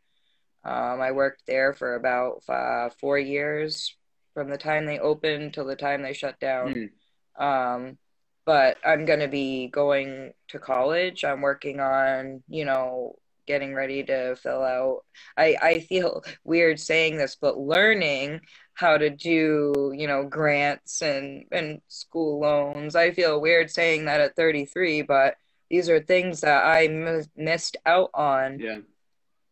Um, 0.65 1.01
I 1.01 1.13
worked 1.13 1.43
there 1.47 1.75
for 1.75 1.95
about 1.95 2.43
uh, 2.49 2.91
four 3.01 3.19
years, 3.19 3.97
from 4.35 4.51
the 4.51 4.59
time 4.59 4.87
they 4.87 4.99
opened 4.99 5.55
till 5.55 5.65
the 5.65 5.77
time 5.77 6.03
they 6.03 6.13
shut 6.13 6.39
down. 6.41 6.91
Mm. 7.39 7.43
Um, 7.43 7.99
but 8.45 8.79
I'm 8.85 9.05
gonna 9.05 9.29
be 9.29 9.69
going 9.69 10.33
to 10.49 10.59
college. 10.59 11.25
I'm 11.25 11.41
working 11.41 11.81
on, 11.81 12.43
you 12.49 12.65
know, 12.65 13.17
getting 13.47 13.75
ready 13.75 14.03
to 14.05 14.37
fill 14.37 14.63
out. 14.63 15.05
I 15.37 15.57
I 15.61 15.81
feel 15.81 16.23
weird 16.45 16.81
saying 16.81 17.17
this, 17.17 17.37
but 17.41 17.59
learning 17.59 18.41
how 18.77 18.99
to 18.99 19.09
do 19.11 19.93
you 19.97 20.07
know 20.07 20.25
grants 20.25 21.01
and 21.01 21.47
and 21.51 21.81
school 21.89 22.41
loans 22.41 22.95
i 22.95 23.11
feel 23.11 23.41
weird 23.41 23.71
saying 23.71 24.05
that 24.05 24.21
at 24.21 24.37
33 24.37 25.03
but 25.03 25.37
these 25.69 25.89
are 25.89 25.99
things 25.99 26.43
that 26.43 26.65
I 26.65 26.85
m- 26.85 27.25
missed 27.35 27.77
out 27.85 28.11
on 28.15 28.61
yeah. 28.61 28.79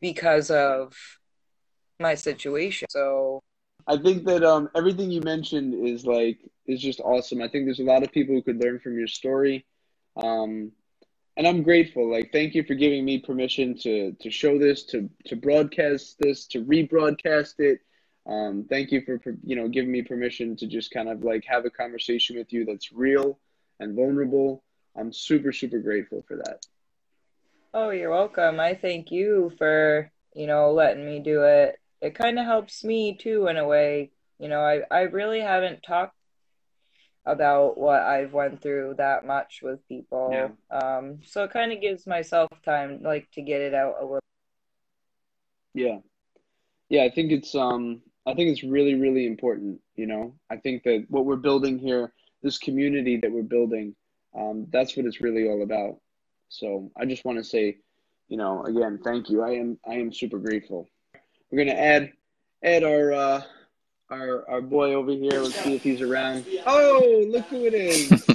because 0.00 0.50
of 0.50 0.94
my 1.98 2.14
situation 2.14 2.86
so 2.90 3.42
i 3.86 3.96
think 3.96 4.24
that 4.24 4.44
um 4.44 4.68
everything 4.76 5.10
you 5.10 5.22
mentioned 5.22 5.86
is 5.86 6.04
like 6.04 6.38
is 6.66 6.80
just 6.80 7.00
awesome 7.00 7.40
i 7.40 7.48
think 7.48 7.64
there's 7.64 7.80
a 7.80 7.84
lot 7.84 8.02
of 8.02 8.12
people 8.12 8.34
who 8.34 8.42
could 8.42 8.62
learn 8.62 8.78
from 8.78 8.98
your 8.98 9.08
story 9.08 9.64
um 10.16 10.70
and 11.36 11.46
i'm 11.46 11.62
grateful 11.62 12.10
like 12.10 12.30
thank 12.32 12.54
you 12.54 12.62
for 12.64 12.74
giving 12.74 13.04
me 13.04 13.18
permission 13.18 13.76
to 13.76 14.12
to 14.20 14.30
show 14.30 14.58
this 14.58 14.84
to 14.84 15.08
to 15.24 15.36
broadcast 15.36 16.16
this 16.18 16.46
to 16.46 16.64
rebroadcast 16.64 17.54
it 17.58 17.80
um, 18.26 18.64
thank 18.70 18.90
you 18.90 19.02
for 19.02 19.20
you 19.42 19.56
know 19.56 19.68
giving 19.68 19.92
me 19.92 20.02
permission 20.02 20.56
to 20.56 20.66
just 20.66 20.90
kind 20.90 21.08
of 21.08 21.24
like 21.24 21.44
have 21.46 21.66
a 21.66 21.70
conversation 21.70 22.36
with 22.36 22.52
you 22.52 22.64
that's 22.64 22.92
real 22.92 23.38
and 23.80 23.94
vulnerable. 23.94 24.62
I'm 24.96 25.12
super 25.12 25.52
super 25.52 25.78
grateful 25.78 26.24
for 26.26 26.36
that. 26.36 26.64
Oh, 27.74 27.90
you're 27.90 28.10
welcome. 28.10 28.60
I 28.60 28.74
thank 28.74 29.10
you 29.10 29.52
for 29.58 30.10
you 30.34 30.46
know 30.46 30.72
letting 30.72 31.04
me 31.04 31.20
do 31.20 31.42
it. 31.42 31.78
It 32.00 32.14
kind 32.14 32.38
of 32.38 32.46
helps 32.46 32.82
me 32.82 33.16
too 33.16 33.48
in 33.48 33.58
a 33.58 33.66
way. 33.66 34.10
You 34.38 34.48
know, 34.48 34.60
I 34.60 34.82
I 34.90 35.00
really 35.02 35.40
haven't 35.40 35.82
talked 35.82 36.16
about 37.26 37.78
what 37.78 38.02
I've 38.02 38.32
went 38.32 38.60
through 38.60 38.94
that 38.98 39.26
much 39.26 39.60
with 39.62 39.86
people. 39.88 40.30
Yeah. 40.32 40.48
Um, 40.76 41.20
so 41.24 41.44
it 41.44 41.52
kind 41.52 41.72
of 41.72 41.80
gives 41.80 42.06
myself 42.06 42.50
time 42.64 43.02
like 43.02 43.30
to 43.32 43.42
get 43.42 43.60
it 43.60 43.74
out 43.74 43.96
a 44.00 44.04
little. 44.04 44.20
Yeah. 45.72 45.98
Yeah, 46.88 47.04
I 47.04 47.10
think 47.10 47.32
it's 47.32 47.54
um 47.54 48.02
I 48.26 48.34
think 48.34 48.50
it's 48.50 48.62
really, 48.62 48.94
really 48.94 49.26
important. 49.26 49.80
You 49.96 50.06
know, 50.06 50.34
I 50.50 50.56
think 50.56 50.82
that 50.84 51.06
what 51.08 51.24
we're 51.24 51.36
building 51.36 51.78
here, 51.78 52.12
this 52.42 52.58
community 52.58 53.16
that 53.18 53.30
we're 53.30 53.42
building, 53.42 53.94
um, 54.34 54.66
that's 54.70 54.96
what 54.96 55.06
it's 55.06 55.20
really 55.20 55.48
all 55.48 55.62
about. 55.62 56.00
So 56.48 56.90
I 56.96 57.04
just 57.04 57.24
want 57.24 57.38
to 57.38 57.44
say, 57.44 57.78
you 58.28 58.36
know, 58.36 58.64
again, 58.64 59.00
thank 59.02 59.28
you. 59.28 59.42
I 59.42 59.50
am, 59.50 59.78
I 59.86 59.94
am 59.94 60.12
super 60.12 60.38
grateful. 60.38 60.88
We're 61.50 61.64
gonna 61.64 61.78
add, 61.78 62.12
add 62.62 62.82
our, 62.82 63.12
uh, 63.12 63.42
our, 64.10 64.48
our 64.48 64.60
boy 64.60 64.94
over 64.94 65.10
here. 65.10 65.40
Let's 65.40 65.54
see 65.56 65.74
if 65.74 65.82
he's 65.82 66.00
around. 66.00 66.44
Oh, 66.66 67.24
look 67.28 67.46
who 67.46 67.64
it 67.64 67.74
is. 67.74 68.10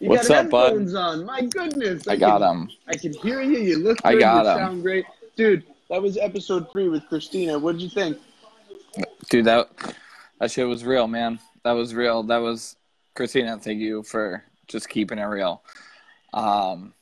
you 0.00 0.08
What's 0.08 0.28
got 0.28 0.36
up, 0.36 0.44
headphones 0.44 0.92
bud? 0.92 0.98
on. 0.98 1.24
My 1.24 1.42
goodness. 1.42 2.06
I, 2.08 2.12
I 2.12 2.16
got 2.16 2.42
him. 2.42 2.70
I 2.88 2.96
can 2.96 3.12
hear 3.12 3.42
you. 3.42 3.58
You 3.58 3.78
look 3.78 4.02
good. 4.02 4.16
I 4.16 4.18
got 4.18 4.46
you 4.46 4.60
sound 4.60 4.82
great. 4.82 5.04
Dude, 5.36 5.64
that 5.90 6.00
was 6.00 6.16
episode 6.16 6.70
three 6.72 6.88
with 6.88 7.06
Christina. 7.08 7.58
What 7.58 7.72
did 7.72 7.82
you 7.82 7.90
think? 7.90 8.18
Dude, 9.28 9.44
that 9.44 9.68
that 10.40 10.50
shit 10.50 10.66
was 10.66 10.84
real, 10.84 11.06
man. 11.06 11.38
That 11.64 11.72
was 11.72 11.94
real. 11.94 12.22
That 12.22 12.38
was 12.38 12.76
Christina. 13.14 13.58
Thank 13.58 13.80
you 13.80 14.02
for 14.02 14.42
just 14.66 14.88
keeping 14.88 15.18
it 15.18 15.24
real. 15.24 15.62
Um, 16.32 16.94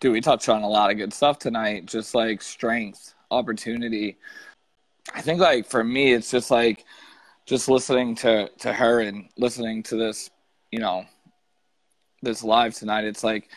dude, 0.00 0.12
we 0.12 0.20
touched 0.20 0.48
on 0.48 0.62
a 0.62 0.68
lot 0.68 0.90
of 0.90 0.96
good 0.96 1.12
stuff 1.12 1.38
tonight. 1.38 1.86
Just 1.86 2.14
like 2.14 2.42
strength, 2.42 3.14
opportunity. 3.30 4.18
I 5.14 5.20
think 5.20 5.40
like 5.40 5.66
for 5.66 5.82
me, 5.82 6.12
it's 6.12 6.30
just 6.30 6.50
like 6.50 6.84
just 7.46 7.68
listening 7.68 8.14
to 8.16 8.48
to 8.58 8.72
her 8.72 9.00
and 9.00 9.28
listening 9.36 9.82
to 9.84 9.96
this, 9.96 10.30
you 10.70 10.78
know, 10.78 11.04
this 12.22 12.42
live 12.42 12.74
tonight. 12.74 13.04
It's 13.04 13.24
like 13.24 13.48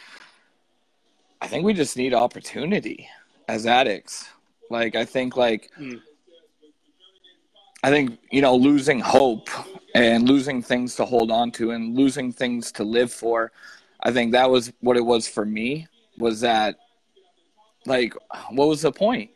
I 1.41 1.47
think 1.47 1.65
we 1.65 1.73
just 1.73 1.97
need 1.97 2.13
opportunity 2.13 3.07
as 3.47 3.65
addicts. 3.65 4.29
Like 4.69 4.95
I 4.95 5.05
think 5.05 5.35
like. 5.35 5.69
Mm 5.79 6.01
I 7.83 7.89
think 7.89 8.19
you 8.29 8.41
know 8.41 8.55
losing 8.55 8.99
hope 8.99 9.49
and 9.95 10.27
losing 10.27 10.61
things 10.61 10.95
to 10.95 11.05
hold 11.05 11.31
on 11.31 11.51
to 11.53 11.71
and 11.71 11.95
losing 11.95 12.31
things 12.31 12.71
to 12.73 12.83
live 12.83 13.11
for. 13.11 13.51
I 14.01 14.11
think 14.11 14.31
that 14.33 14.49
was 14.49 14.71
what 14.81 14.97
it 14.97 15.05
was 15.05 15.27
for 15.27 15.45
me. 15.45 15.87
Was 16.17 16.41
that 16.41 16.75
like 17.85 18.13
what 18.51 18.67
was 18.67 18.81
the 18.81 18.91
point? 18.91 19.31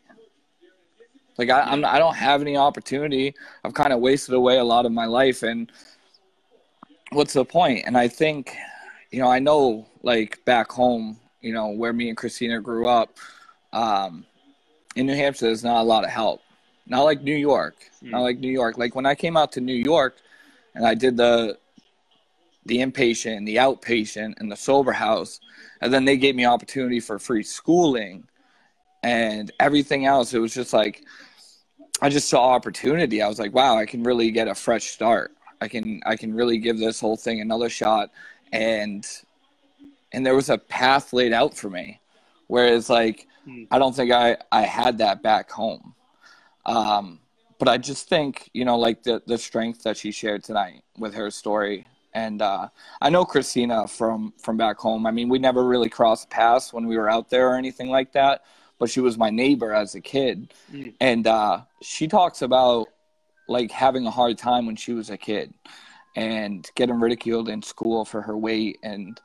Like 1.38 1.50
I, 1.50 1.60
I'm 1.62 1.84
I 1.84 1.98
don't 1.98 2.14
have 2.14 2.40
any 2.40 2.56
opportunity. 2.56 3.34
I've 3.64 3.74
kind 3.74 3.92
of 3.92 4.00
wasted 4.00 4.34
away 4.34 4.58
a 4.58 4.64
lot 4.64 4.86
of 4.86 4.92
my 4.92 5.06
life, 5.06 5.42
and 5.42 5.70
what's 7.10 7.34
the 7.34 7.44
point? 7.44 7.84
And 7.86 7.96
I 7.96 8.08
think, 8.08 8.54
you 9.10 9.20
know, 9.20 9.30
I 9.30 9.38
know 9.38 9.86
like 10.02 10.44
back 10.44 10.70
home, 10.70 11.18
you 11.40 11.52
know, 11.52 11.68
where 11.68 11.92
me 11.92 12.08
and 12.08 12.16
Christina 12.16 12.60
grew 12.60 12.88
up, 12.88 13.18
um, 13.72 14.24
in 14.94 15.06
New 15.06 15.14
Hampshire, 15.14 15.46
there's 15.46 15.64
not 15.64 15.80
a 15.80 15.84
lot 15.84 16.04
of 16.04 16.10
help 16.10 16.40
not 16.86 17.02
like 17.02 17.22
New 17.22 17.36
York, 17.36 17.76
mm. 18.02 18.10
not 18.10 18.22
like 18.22 18.38
New 18.38 18.50
York. 18.50 18.78
Like 18.78 18.94
when 18.94 19.06
I 19.06 19.14
came 19.14 19.36
out 19.36 19.52
to 19.52 19.60
New 19.60 19.74
York, 19.74 20.16
and 20.74 20.86
I 20.86 20.94
did 20.94 21.16
the 21.16 21.58
the 22.64 22.78
inpatient, 22.78 23.46
the 23.46 23.56
outpatient, 23.56 24.34
and 24.38 24.50
the 24.50 24.56
sober 24.56 24.92
house, 24.92 25.40
and 25.80 25.92
then 25.92 26.04
they 26.04 26.16
gave 26.16 26.34
me 26.34 26.46
opportunity 26.46 27.00
for 27.00 27.18
free 27.18 27.42
schooling, 27.42 28.24
and 29.02 29.50
everything 29.60 30.06
else. 30.06 30.34
It 30.34 30.38
was 30.38 30.54
just 30.54 30.72
like 30.72 31.04
I 32.02 32.08
just 32.10 32.28
saw 32.28 32.50
opportunity. 32.50 33.22
I 33.22 33.28
was 33.28 33.38
like, 33.38 33.54
wow, 33.54 33.76
I 33.76 33.86
can 33.86 34.02
really 34.02 34.30
get 34.30 34.48
a 34.48 34.54
fresh 34.54 34.90
start. 34.90 35.32
I 35.60 35.68
can 35.68 36.00
I 36.04 36.16
can 36.16 36.34
really 36.34 36.58
give 36.58 36.78
this 36.78 37.00
whole 37.00 37.16
thing 37.16 37.40
another 37.40 37.68
shot, 37.68 38.10
and 38.52 39.06
and 40.12 40.24
there 40.24 40.34
was 40.34 40.50
a 40.50 40.58
path 40.58 41.12
laid 41.12 41.32
out 41.32 41.56
for 41.56 41.70
me. 41.70 42.00
Whereas 42.48 42.90
like 42.90 43.26
mm. 43.48 43.66
I 43.70 43.78
don't 43.78 43.94
think 43.94 44.12
I 44.12 44.36
I 44.52 44.62
had 44.62 44.98
that 44.98 45.22
back 45.22 45.50
home. 45.50 45.94
Um, 46.66 47.20
but 47.58 47.68
I 47.68 47.78
just 47.78 48.08
think, 48.08 48.50
you 48.52 48.64
know, 48.64 48.78
like 48.78 49.02
the, 49.02 49.22
the 49.26 49.38
strength 49.38 49.82
that 49.84 49.96
she 49.96 50.10
shared 50.10 50.44
tonight 50.44 50.82
with 50.98 51.14
her 51.14 51.30
story. 51.30 51.86
And 52.12 52.42
uh, 52.42 52.68
I 53.00 53.10
know 53.10 53.24
Christina 53.24 53.86
from, 53.86 54.32
from 54.38 54.56
back 54.56 54.78
home. 54.78 55.06
I 55.06 55.10
mean, 55.10 55.28
we 55.28 55.38
never 55.38 55.64
really 55.64 55.88
crossed 55.88 56.28
paths 56.30 56.72
when 56.72 56.86
we 56.86 56.96
were 56.96 57.10
out 57.10 57.30
there 57.30 57.48
or 57.48 57.56
anything 57.56 57.88
like 57.88 58.12
that, 58.12 58.44
but 58.78 58.90
she 58.90 59.00
was 59.00 59.16
my 59.16 59.30
neighbor 59.30 59.72
as 59.72 59.94
a 59.94 60.00
kid. 60.00 60.52
Mm. 60.72 60.94
And 61.00 61.26
uh, 61.26 61.62
she 61.82 62.08
talks 62.08 62.42
about 62.42 62.88
like 63.48 63.70
having 63.70 64.06
a 64.06 64.10
hard 64.10 64.38
time 64.38 64.66
when 64.66 64.76
she 64.76 64.92
was 64.92 65.10
a 65.10 65.16
kid 65.16 65.54
and 66.14 66.68
getting 66.74 66.98
ridiculed 66.98 67.48
in 67.48 67.62
school 67.62 68.04
for 68.04 68.22
her 68.22 68.36
weight 68.36 68.78
and 68.82 69.20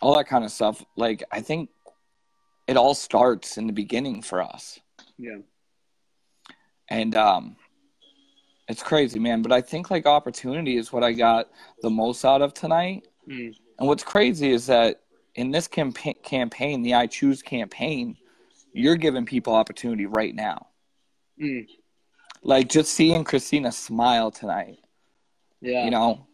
all 0.00 0.16
that 0.16 0.28
kind 0.28 0.44
of 0.44 0.50
stuff. 0.50 0.84
Like 0.96 1.24
I 1.30 1.40
think 1.40 1.70
it 2.66 2.76
all 2.76 2.94
starts 2.94 3.58
in 3.58 3.66
the 3.66 3.72
beginning 3.72 4.22
for 4.22 4.42
us. 4.42 4.80
Yeah. 5.18 5.38
And 6.88 7.14
um 7.16 7.56
it's 8.68 8.82
crazy, 8.82 9.18
man. 9.20 9.42
But 9.42 9.52
I 9.52 9.60
think 9.60 9.90
like 9.90 10.06
opportunity 10.06 10.76
is 10.76 10.92
what 10.92 11.04
I 11.04 11.12
got 11.12 11.48
the 11.82 11.90
most 11.90 12.24
out 12.24 12.42
of 12.42 12.52
tonight. 12.54 13.06
Mm. 13.28 13.54
And 13.78 13.88
what's 13.88 14.02
crazy 14.02 14.50
is 14.50 14.66
that 14.66 15.02
in 15.34 15.50
this 15.50 15.68
campaign, 15.68 16.14
campaign, 16.22 16.82
the 16.82 16.94
I 16.94 17.06
Choose 17.06 17.42
campaign, 17.42 18.16
you're 18.76 18.96
giving 18.96 19.24
people 19.24 19.54
opportunity 19.54 20.06
right 20.06 20.34
now. 20.34 20.66
Mm. 21.40 21.66
Like 22.42 22.68
just 22.68 22.92
seeing 22.92 23.24
Christina 23.24 23.72
smile 23.72 24.30
tonight, 24.30 24.78
Yeah. 25.60 25.84
you 25.84 25.90
know, 25.90 26.26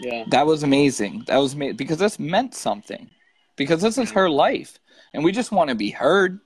Yeah. 0.00 0.24
that 0.28 0.46
was 0.46 0.62
amazing. 0.62 1.24
That 1.26 1.38
was 1.38 1.54
amazing 1.54 1.76
because 1.76 1.98
this 1.98 2.18
meant 2.18 2.54
something. 2.54 3.10
Because 3.56 3.82
this 3.82 3.98
is 3.98 4.10
her 4.12 4.30
life, 4.30 4.78
and 5.12 5.22
we 5.22 5.30
just 5.30 5.52
want 5.52 5.68
to 5.68 5.74
be 5.74 5.90
heard. 5.90 6.40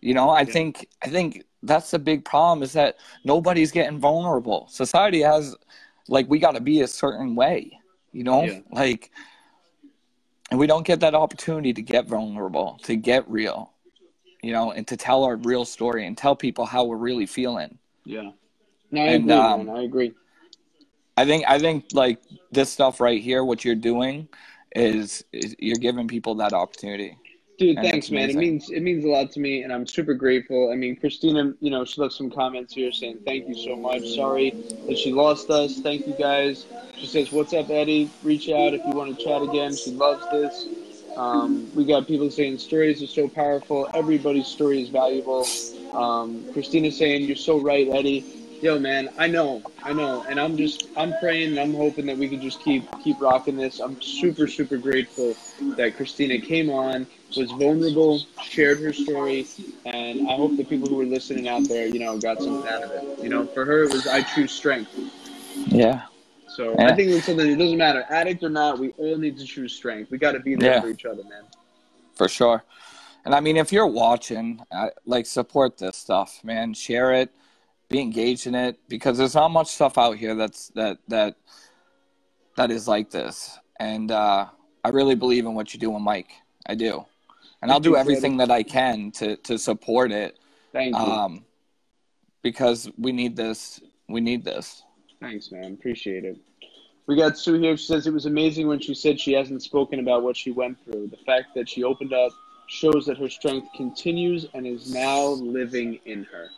You 0.00 0.14
know, 0.14 0.30
I 0.30 0.40
Yeah. 0.40 0.52
think 0.52 0.88
I 1.02 1.08
think 1.08 1.44
that's 1.62 1.90
the 1.92 1.98
big 1.98 2.24
problem 2.24 2.62
is 2.62 2.72
that 2.72 2.96
nobody's 3.24 3.70
getting 3.72 3.98
vulnerable. 3.98 4.66
Society 4.68 5.22
has 5.22 5.56
like 6.08 6.28
we 6.28 6.38
got 6.38 6.52
to 6.52 6.60
be 6.60 6.80
a 6.82 6.88
certain 6.88 7.34
way. 7.34 7.78
You 8.12 8.24
know, 8.24 8.42
Yeah. 8.44 8.60
like, 8.70 9.10
and 10.50 10.58
we 10.58 10.66
don't 10.66 10.86
get 10.86 11.00
that 11.00 11.14
opportunity 11.14 11.72
to 11.72 11.82
get 11.82 12.06
vulnerable, 12.06 12.78
to 12.82 12.96
get 12.96 13.28
real. 13.30 13.73
You 14.44 14.52
know, 14.52 14.72
and 14.72 14.86
to 14.88 14.96
tell 14.98 15.24
our 15.24 15.36
real 15.36 15.64
story 15.64 16.06
and 16.06 16.18
tell 16.18 16.36
people 16.36 16.66
how 16.66 16.84
we're 16.84 16.98
really 16.98 17.24
feeling. 17.24 17.78
Yeah. 18.04 18.32
No, 18.90 19.00
I 19.00 19.04
And, 19.06 19.24
agree, 19.24 19.32
um. 19.34 19.70
I 19.70 19.82
agree. 19.82 20.14
I 21.16 21.24
think 21.24 21.44
I 21.48 21.58
think 21.58 21.86
like 21.94 22.18
this 22.52 22.70
stuff 22.70 23.00
right 23.00 23.22
here, 23.22 23.42
what 23.42 23.64
you're 23.64 23.74
doing 23.74 24.28
is, 24.76 25.24
is 25.32 25.56
you're 25.58 25.76
giving 25.76 26.08
people 26.08 26.34
that 26.36 26.52
opportunity. 26.52 27.16
Dude, 27.56 27.78
And 27.78 27.88
thanks, 27.88 28.10
man. 28.10 28.28
It 28.28 28.36
means 28.36 28.68
it 28.68 28.82
means 28.82 29.04
a 29.04 29.08
lot 29.08 29.30
to 29.32 29.40
me, 29.40 29.62
and 29.62 29.72
I'm 29.72 29.86
super 29.86 30.12
grateful. 30.12 30.70
I 30.70 30.76
mean, 30.76 30.96
Christina, 30.96 31.54
you 31.60 31.70
know, 31.70 31.86
she 31.86 32.00
left 32.02 32.12
some 32.14 32.30
comments 32.30 32.74
here 32.74 32.92
saying 32.92 33.20
thank 33.24 33.48
you 33.48 33.54
so 33.54 33.76
much. 33.76 34.06
Sorry 34.08 34.50
that 34.86 34.98
she 34.98 35.12
lost 35.12 35.48
us. 35.48 35.80
Thank 35.80 36.06
you 36.06 36.14
guys. 36.18 36.66
She 36.98 37.06
says, 37.06 37.32
"What's 37.32 37.54
up, 37.54 37.70
Eddie? 37.70 38.10
Reach 38.22 38.50
out 38.50 38.74
if 38.74 38.82
you 38.84 38.92
want 38.92 39.16
to 39.16 39.24
chat 39.24 39.40
again." 39.40 39.74
She 39.74 39.92
loves 39.92 40.26
this. 40.32 40.66
Um, 41.16 41.70
we 41.74 41.84
got 41.84 42.06
people 42.06 42.30
saying 42.30 42.58
stories 42.58 43.02
are 43.02 43.06
so 43.06 43.28
powerful. 43.28 43.88
Everybody's 43.94 44.46
story 44.46 44.82
is 44.82 44.88
valuable. 44.88 45.46
Um, 45.92 46.44
Christina 46.52 46.90
saying, 46.90 47.24
"You're 47.24 47.36
so 47.36 47.58
right, 47.58 47.88
Eddie." 47.88 48.24
Yo, 48.62 48.78
man, 48.78 49.10
I 49.18 49.26
know, 49.26 49.62
I 49.82 49.92
know, 49.92 50.24
and 50.26 50.40
I'm 50.40 50.56
just, 50.56 50.88
I'm 50.96 51.12
praying 51.20 51.50
and 51.50 51.60
I'm 51.60 51.74
hoping 51.74 52.06
that 52.06 52.16
we 52.16 52.28
can 52.30 52.40
just 52.40 52.62
keep, 52.62 52.84
keep 53.02 53.20
rocking 53.20 53.58
this. 53.58 53.78
I'm 53.78 54.00
super, 54.00 54.46
super 54.46 54.78
grateful 54.78 55.36
that 55.76 55.96
Christina 55.96 56.38
came 56.40 56.70
on, 56.70 57.06
was 57.36 57.50
vulnerable, 57.50 58.22
shared 58.42 58.80
her 58.80 58.94
story, 58.94 59.46
and 59.84 60.26
I 60.30 60.36
hope 60.36 60.56
the 60.56 60.64
people 60.64 60.88
who 60.88 60.96
were 60.96 61.04
listening 61.04 61.46
out 61.46 61.68
there, 61.68 61.86
you 61.86 61.98
know, 61.98 62.16
got 62.18 62.40
something 62.40 62.66
out 62.66 62.84
of 62.84 62.90
it. 62.92 63.22
You 63.22 63.28
know, 63.28 63.44
for 63.44 63.66
her, 63.66 63.82
it 63.82 63.92
was 63.92 64.06
I 64.06 64.22
choose 64.22 64.52
strength. 64.52 64.90
Yeah. 65.66 66.06
So 66.54 66.74
Yeah. 66.78 66.92
I 66.92 66.94
think 66.94 67.10
it's 67.10 67.26
something. 67.26 67.50
It 67.50 67.56
doesn't 67.56 67.76
matter, 67.78 68.04
addict 68.08 68.42
or 68.44 68.48
not. 68.50 68.78
We 68.78 68.90
all 68.92 69.16
need 69.18 69.36
to 69.38 69.44
choose 69.44 69.72
strength. 69.74 70.10
We 70.10 70.18
got 70.18 70.32
to 70.32 70.40
be 70.40 70.54
there 70.54 70.74
Yeah. 70.74 70.80
for 70.80 70.88
each 70.88 71.04
other, 71.04 71.24
man. 71.24 71.44
for 72.14 72.28
sure. 72.28 72.62
And 73.24 73.34
I 73.34 73.40
mean, 73.40 73.56
if 73.56 73.72
you're 73.72 73.88
watching, 73.88 74.60
like 75.04 75.26
support 75.26 75.78
this 75.78 75.96
stuff, 75.96 76.38
man. 76.44 76.74
Share 76.74 77.12
it, 77.12 77.30
be 77.88 77.98
engaged 77.98 78.46
in 78.46 78.54
it, 78.54 78.78
because 78.88 79.18
there's 79.18 79.34
not 79.34 79.48
much 79.50 79.66
stuff 79.68 79.98
out 79.98 80.16
here 80.16 80.36
that's 80.36 80.68
that 80.76 80.98
that 81.08 81.34
that 82.56 82.70
is 82.70 82.86
like 82.86 83.10
this. 83.10 83.58
And 83.80 84.12
uh, 84.12 84.46
I 84.84 84.88
really 84.90 85.16
believe 85.16 85.44
in 85.44 85.54
what 85.54 85.74
you 85.74 85.80
do, 85.80 85.88
doing, 85.88 86.02
Mike. 86.04 86.30
I 86.66 86.76
do, 86.76 87.04
and 87.62 87.72
I'll 87.72 87.80
do 87.80 87.96
everything 87.96 88.36
that 88.36 88.50
I 88.52 88.62
can 88.62 89.10
to 89.12 89.36
to 89.38 89.58
support 89.58 90.12
it, 90.12 90.38
Thank 90.72 90.94
you. 90.94 91.02
um, 91.02 91.44
because 92.42 92.88
we 92.96 93.10
need 93.10 93.34
this. 93.34 93.80
We 94.08 94.20
need 94.20 94.44
this. 94.44 94.84
Thanks, 95.24 95.50
man. 95.50 95.72
Appreciate 95.74 96.24
it. 96.24 96.36
We 97.06 97.16
got 97.16 97.36
Sue 97.38 97.54
here. 97.54 97.76
She 97.76 97.86
says 97.86 98.06
it 98.06 98.12
was 98.12 98.26
amazing 98.26 98.66
when 98.66 98.80
she 98.80 98.94
said 98.94 99.20
she 99.20 99.32
hasn't 99.32 99.62
spoken 99.62 100.00
about 100.00 100.22
what 100.22 100.36
she 100.36 100.50
went 100.50 100.82
through. 100.84 101.08
The 101.08 101.18
fact 101.18 101.54
that 101.54 101.68
she 101.68 101.82
opened 101.84 102.12
up 102.12 102.32
shows 102.66 103.06
that 103.06 103.18
her 103.18 103.28
strength 103.28 103.68
continues 103.76 104.46
and 104.54 104.66
is 104.66 104.92
now 104.92 105.22
living 105.28 105.98
in 106.06 106.24
her. 106.24 106.48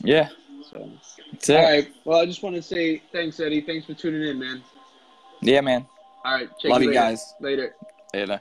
Yeah, 0.00 0.28
So, 0.70 0.90
that's 1.30 1.48
it. 1.48 1.56
all 1.56 1.62
right. 1.62 1.88
Well, 2.04 2.20
I 2.20 2.26
just 2.26 2.42
want 2.42 2.56
to 2.56 2.62
say 2.62 3.02
thanks, 3.12 3.38
Eddie. 3.38 3.60
Thanks 3.60 3.86
for 3.86 3.94
tuning 3.94 4.22
in, 4.28 4.38
man. 4.38 4.62
Yeah, 5.40 5.60
man. 5.60 5.86
All 6.24 6.34
right. 6.34 6.48
Check 6.58 6.70
Love 6.72 6.82
you 6.82 6.88
you 6.88 6.94
guys. 6.94 7.34
Later. 7.40 7.74
Later. 8.12 8.40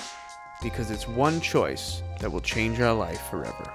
Because 0.61 0.91
it's 0.91 1.07
one 1.07 1.41
choice 1.41 2.03
that 2.19 2.31
will 2.31 2.41
change 2.41 2.79
our 2.79 2.93
life 2.93 3.21
forever. 3.29 3.73